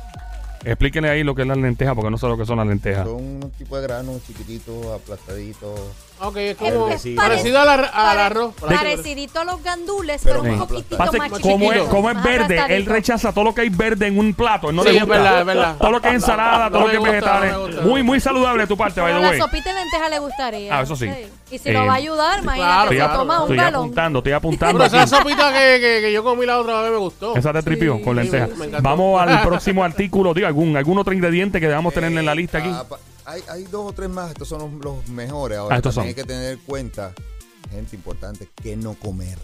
Explíquenle 0.65 1.11
ahí 1.11 1.23
lo 1.23 1.35
que 1.35 1.43
es 1.43 1.49
la 1.49 1.55
lenteja, 1.55 1.95
porque 1.95 2.11
no 2.11 2.19
sé 2.19 2.27
lo 2.27 2.37
que 2.37 2.47
son 2.47 2.59
las 2.59 2.67
lentejas. 2.67 3.07
Son 3.07 3.17
un 3.17 3.53
tipo 3.59 3.77
de 3.77 3.83
granos 3.83 4.23
chiquititos, 4.27 4.87
aplastaditos. 4.87 5.79
Ok, 6.25 6.37
es 6.37 6.57
como 6.57 6.89
Es- 6.89 7.05
es 7.07 7.15
parecido 7.17 7.61
al, 7.61 7.69
ar- 7.69 7.91
al 7.93 8.19
arroz. 8.19 8.55
Parecidito 8.55 9.41
a 9.41 9.45
los 9.45 9.63
gandules, 9.63 10.21
Pero 10.25 10.43
pero, 10.43 10.55
un 10.55 10.59
poquitito 10.61 10.97
Pasa 10.97 11.17
más 11.19 11.29
chiquito. 11.29 11.49
como 11.49 11.73
es, 11.73 11.83
como 11.85 12.11
es 12.11 12.23
verde, 12.23 12.63
él 12.69 12.87
rechaza 12.87 13.33
todo 13.33 13.45
lo 13.45 13.55
que 13.55 13.63
hay 13.63 13.69
verde 13.69 14.07
en 14.07 14.19
un 14.19 14.35
plato. 14.35 14.71
él 14.71 14.77
No 14.77 14.83
Sí, 14.83 14.89
le 14.91 14.97
es 14.99 15.01
gusta. 15.05 15.19
verdad, 15.19 15.41
es 15.41 15.47
verdad. 15.47 15.77
Todo 15.79 15.91
lo 15.91 16.01
que 16.01 16.09
es 16.09 16.15
ensalada, 16.15 16.69
todo 16.71 16.81
No 16.81 16.87
lo 16.87 16.91
que 16.93 16.97
es 16.97 17.03
vegetales. 17.03 17.53
no 17.53 17.67
gusta. 17.67 17.81
muy, 17.83 18.03
muy 18.03 18.21
saludable 18.21 18.63
de 18.63 18.67
tu 18.67 18.77
parte, 18.77 19.01
by 19.01 19.13
the 19.13 19.21
la 19.21 19.29
way. 19.31 19.39
sopita 19.41 19.73
de 19.73 19.81
lenteja 19.81 20.09
le 20.09 20.19
gustaría. 20.19 20.79
Ah, 20.79 20.83
eso 20.83 20.97
sí. 20.97 21.09
Y 21.51 21.59
si 21.59 21.69
Eh, 21.69 21.73
lo 21.73 21.87
va 21.87 21.93
a 21.93 21.97
ayudar, 21.97 22.41
claro, 22.41 22.43
imagínate, 22.43 22.83
Estoy, 22.95 22.97
se 22.99 23.15
toma 23.19 23.37
un 23.37 23.43
estoy 23.43 23.57
galón. 23.59 23.81
apuntando, 23.83 24.19
estoy 24.21 24.33
apuntando. 24.35 24.79
Pero 24.79 24.85
esa 25.03 25.07
sopita 25.19 25.53
que, 25.53 25.79
que, 25.81 25.99
que 26.01 26.13
yo 26.13 26.25
comí 26.25 26.47
la 26.47 26.59
otra 26.59 26.81
vez 26.83 26.91
me 26.91 26.97
gustó. 26.99 27.37
Esa 27.37 27.53
te 27.53 27.63
tripió 27.63 27.97
Sí. 27.99 28.03
con. 28.03 28.21
Sí, 28.23 28.29
encantó. 28.37 28.83
Vamos 28.83 29.21
al 29.21 29.43
próximo 29.47 29.85
artículo. 29.85 30.35
Diga, 30.35 30.49
algún, 30.49 30.77
algún 30.77 30.99
otro 30.99 31.13
ingrediente 31.13 31.61
que 31.61 31.69
debamos 31.69 31.93
tener 31.95 32.11
en 32.17 32.25
la 32.27 32.35
lista 32.35 32.59
aquí. 32.59 32.71
Hay, 33.27 33.43
hay 33.49 33.65
dos 33.65 33.91
o 33.91 33.93
tres 33.93 34.09
más, 34.11 34.31
estos 34.31 34.49
son 34.49 34.61
los, 34.81 34.85
los 34.85 35.09
mejores. 35.09 35.59
Ahora 35.59 35.77
Ah, 35.77 35.79
estos 35.79 35.95
también 35.95 36.15
son. 36.15 36.19
hay 36.21 36.27
que 36.27 36.33
tener 36.33 36.59
cuenta, 36.67 37.13
gente 37.71 37.97
importante, 37.97 38.49
que 38.63 38.77
no 38.77 38.95
comer. 38.95 39.39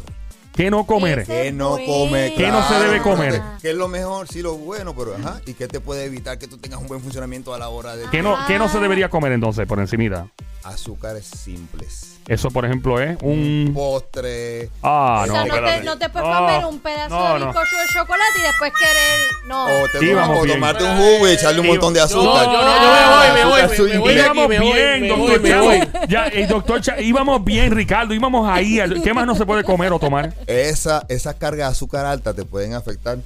¿Qué 0.55 0.71
no 0.71 0.85
comer? 0.85 1.25
Que 1.25 1.53
no 1.53 1.71
buena. 1.71 1.87
come. 1.87 2.35
¿Qué 2.37 2.49
no 2.49 2.69
se 2.69 2.75
debe 2.75 3.01
comer? 3.01 3.41
¿Qué 3.63 3.71
es 3.71 3.77
lo 3.77 3.89
mejor? 3.89 4.27
Sí, 4.29 4.43
lo 4.43 4.55
bueno, 4.57 4.95
pero 4.95 5.15
ajá. 5.15 5.41
¿Y 5.47 5.55
qué 5.55 5.69
te 5.69 5.81
puede 5.81 6.05
evitar 6.05 6.39
que 6.39 6.49
tú 6.49 6.59
tengas 6.59 6.81
un 6.81 6.89
buen 6.89 7.01
funcionamiento 7.01 7.55
a 7.55 7.59
la 7.59 7.69
hora 7.69 7.97
de 7.97 8.11
¿Qué 8.11 8.21
no, 8.23 8.37
¿Qué 8.47 8.59
no 8.59 8.69
se 8.69 8.77
Ah. 8.79 8.81
debería 8.81 9.09
comer 9.09 9.33
entonces, 9.33 9.67
por 9.67 9.79
encimita? 9.79 10.27
azúcares 10.65 11.25
simples? 11.25 12.19
Eso, 12.31 12.49
por 12.53 12.65
ejemplo, 12.65 13.01
es 13.01 13.19
un... 13.23 13.73
Postre. 13.75 14.71
Ah, 14.85 15.23
o 15.25 15.27
no, 15.27 15.33
sea, 15.33 15.45
no, 15.47 15.55
te, 15.55 15.81
no 15.83 15.99
te 15.99 16.09
puedes 16.11 16.29
No, 16.29 16.39
comer 16.39 16.65
un 16.65 16.79
pedazo 16.79 17.09
no, 17.19 17.35
de 17.35 17.41
no. 17.41 17.47
bizcocho 17.47 17.77
de 17.77 17.87
chocolate 17.89 18.39
y 18.39 18.43
después 18.43 18.73
querer. 18.79 19.31
No. 19.49 19.65
O, 19.65 19.89
te 19.89 19.99
Sí, 19.99 20.13
vamos 20.15 20.39
o 20.41 20.47
tomarte 20.47 20.85
un 20.85 20.97
jugo 20.97 21.27
y 21.29 21.33
echarle 21.33 21.61
un 21.61 21.67
montón 21.67 21.93
de 21.93 22.01
azúcar. 22.01 22.45
yo, 22.45 22.53
yo 22.53 22.93
me 22.93 23.09
voy, 23.09 23.35
me 23.35 23.45
voy, 23.45 23.91
me, 23.91 23.99
voy 23.99 24.13
íbamos 24.15 24.49
me 24.49 24.59
voy, 24.61 24.73
bien, 24.73 25.01
me 25.01 25.09
doctor 25.09 25.41
me 25.41 25.59
voy. 25.59 25.89
Ya, 26.09 26.29
eh, 26.29 26.47
doctor 26.47 26.81
Chavo, 26.81 27.01
íbamos 27.01 27.43
bien, 27.45 27.75
Ricardo. 27.75 28.15
Íbamos 28.15 28.49
ahí. 28.49 28.79
¿Qué 29.03 29.13
más 29.13 29.27
no 29.27 29.35
se 29.35 29.45
puede 29.45 29.65
comer 29.65 29.93
o 29.93 29.99
tomar? 29.99 30.33
Esa, 30.47 31.05
esa 31.09 31.35
carga 31.35 31.65
de 31.65 31.73
azúcar 31.73 32.07
alta 32.07 32.33
te 32.33 32.45
pueden 32.45 32.75
afectar 32.75 33.19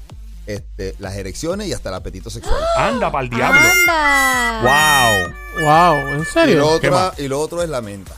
este, 0.46 0.94
las 0.98 1.14
erecciones 1.16 1.68
y 1.68 1.74
hasta 1.74 1.90
el 1.90 1.96
apetito 1.96 2.30
sexual. 2.30 2.58
Anda, 2.78 3.12
para 3.12 3.24
el 3.24 3.28
diablo. 3.28 3.60
Anda. 3.60 4.62
Wow. 4.62 5.62
Wow, 5.62 6.08
¿en 6.08 6.14
Y 6.14 6.18
lo, 6.20 6.24
serio? 6.24 6.80
¿Qué 6.80 6.88
otro, 6.88 6.90
más? 6.92 7.18
y 7.18 7.28
lo 7.28 7.38
otro 7.38 7.62
es 7.62 7.68
la 7.68 7.82
menta. 7.82 8.14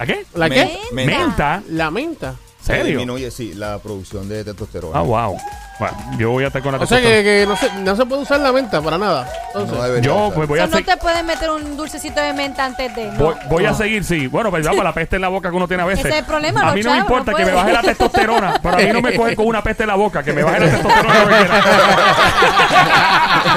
¿La 0.00 0.06
qué? 0.06 0.24
¿La 0.34 0.48
qué? 0.48 0.78
Menta. 0.92 1.18
Menta. 1.18 1.62
La 1.68 1.90
menta. 1.90 2.34
¿Serio? 2.62 2.84
Disminuye, 2.98 3.30
sí, 3.30 3.52
la 3.54 3.78
producción 3.78 4.28
de 4.28 4.44
testosterona. 4.44 4.98
Ah, 4.98 5.02
wow. 5.02 5.36
Bueno, 5.78 5.96
yo 6.18 6.30
voy 6.30 6.44
a 6.44 6.48
estar 6.48 6.60
con 6.62 6.72
la 6.72 6.78
O 6.78 6.86
sea 6.86 6.98
testosterona. 6.98 7.22
que, 7.24 7.40
que 7.40 7.46
no, 7.46 7.56
se, 7.56 7.82
no 7.82 7.96
se 7.96 8.04
puede 8.06 8.22
usar 8.22 8.40
la 8.40 8.52
menta 8.52 8.82
para 8.82 8.98
nada. 8.98 9.26
Entonces, 9.48 9.76
No 9.76 9.82
debería 9.82 10.06
Yo 10.06 10.16
usar. 10.26 10.34
pues 10.34 10.48
voy 10.48 10.58
O 10.58 10.62
a 10.62 10.66
sea, 10.66 10.70
no 10.70 10.76
seguir. 10.76 10.92
te 10.94 11.00
puedes 11.00 11.24
meter 11.24 11.50
un 11.50 11.76
dulcecito 11.76 12.20
de 12.20 12.32
menta 12.34 12.66
antes 12.66 12.94
de. 12.94 13.06
No. 13.12 13.18
Voy, 13.24 13.34
voy 13.48 13.64
a 13.66 13.72
seguir, 13.74 14.04
sí. 14.04 14.26
Bueno, 14.26 14.50
pues 14.50 14.64
vamos, 14.66 14.84
la 14.84 14.92
peste 14.92 15.16
en 15.16 15.22
la 15.22 15.28
boca 15.28 15.48
que 15.50 15.56
uno 15.56 15.66
tiene 15.68 15.82
a 15.82 15.86
veces. 15.86 16.04
Ese 16.04 16.14
es 16.14 16.20
el 16.20 16.26
problema, 16.26 16.60
A 16.60 16.64
los 16.66 16.74
mí 16.74 16.82
no 16.82 16.90
me 16.90 16.96
chavos, 16.98 17.10
importa 17.10 17.30
no 17.32 17.36
que 17.38 17.44
me 17.46 17.52
baje 17.52 17.72
la 17.72 17.82
testosterona, 17.82 18.60
pero 18.62 18.74
a 18.74 18.78
mí 18.78 18.86
no 18.92 19.00
me 19.02 19.14
coge 19.16 19.36
con 19.36 19.46
una 19.46 19.62
peste 19.62 19.82
en 19.84 19.88
la 19.88 19.94
boca, 19.96 20.22
que 20.22 20.32
me 20.34 20.42
baje 20.42 20.60
la 20.60 20.66
testosterona. 20.70 21.18
lo 21.24 21.28
que 21.28 21.36
quiera. 21.36 21.64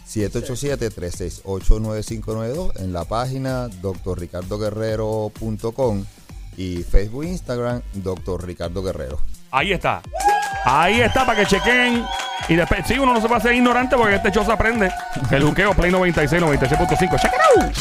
787-368-9592 0.08 2.80
en 2.80 2.94
la 2.94 3.06
página 3.06 3.68
drricardoguerrero.com 3.68 6.06
y 6.58 6.84
Facebook 6.84 7.24
e 7.24 7.30
Instagram 7.30 7.82
Dr. 7.94 8.46
Ricardo 8.46 8.84
Guerrero. 8.84 9.18
Ahí 9.52 9.72
está. 9.74 10.02
Ahí 10.64 11.02
está 11.02 11.26
para 11.26 11.40
que 11.40 11.48
chequen. 11.48 12.06
Y 12.48 12.56
después, 12.56 12.86
sí, 12.88 12.98
uno 13.00 13.14
no 13.14 13.22
se 13.22 13.28
va 13.28 13.36
a 13.36 13.40
hacer 13.40 13.54
ignorante 13.54 13.96
porque 13.96 14.16
este 14.16 14.32
show 14.32 14.44
se 14.46 14.52
aprende. 14.52 14.92
El 15.32 15.44
juqueo 15.44 15.74
Play 15.74 15.92
96, 15.92 16.42
96.5. 16.42 17.20
Check 17.20 17.34
it 17.34 17.40
out. 17.58 17.76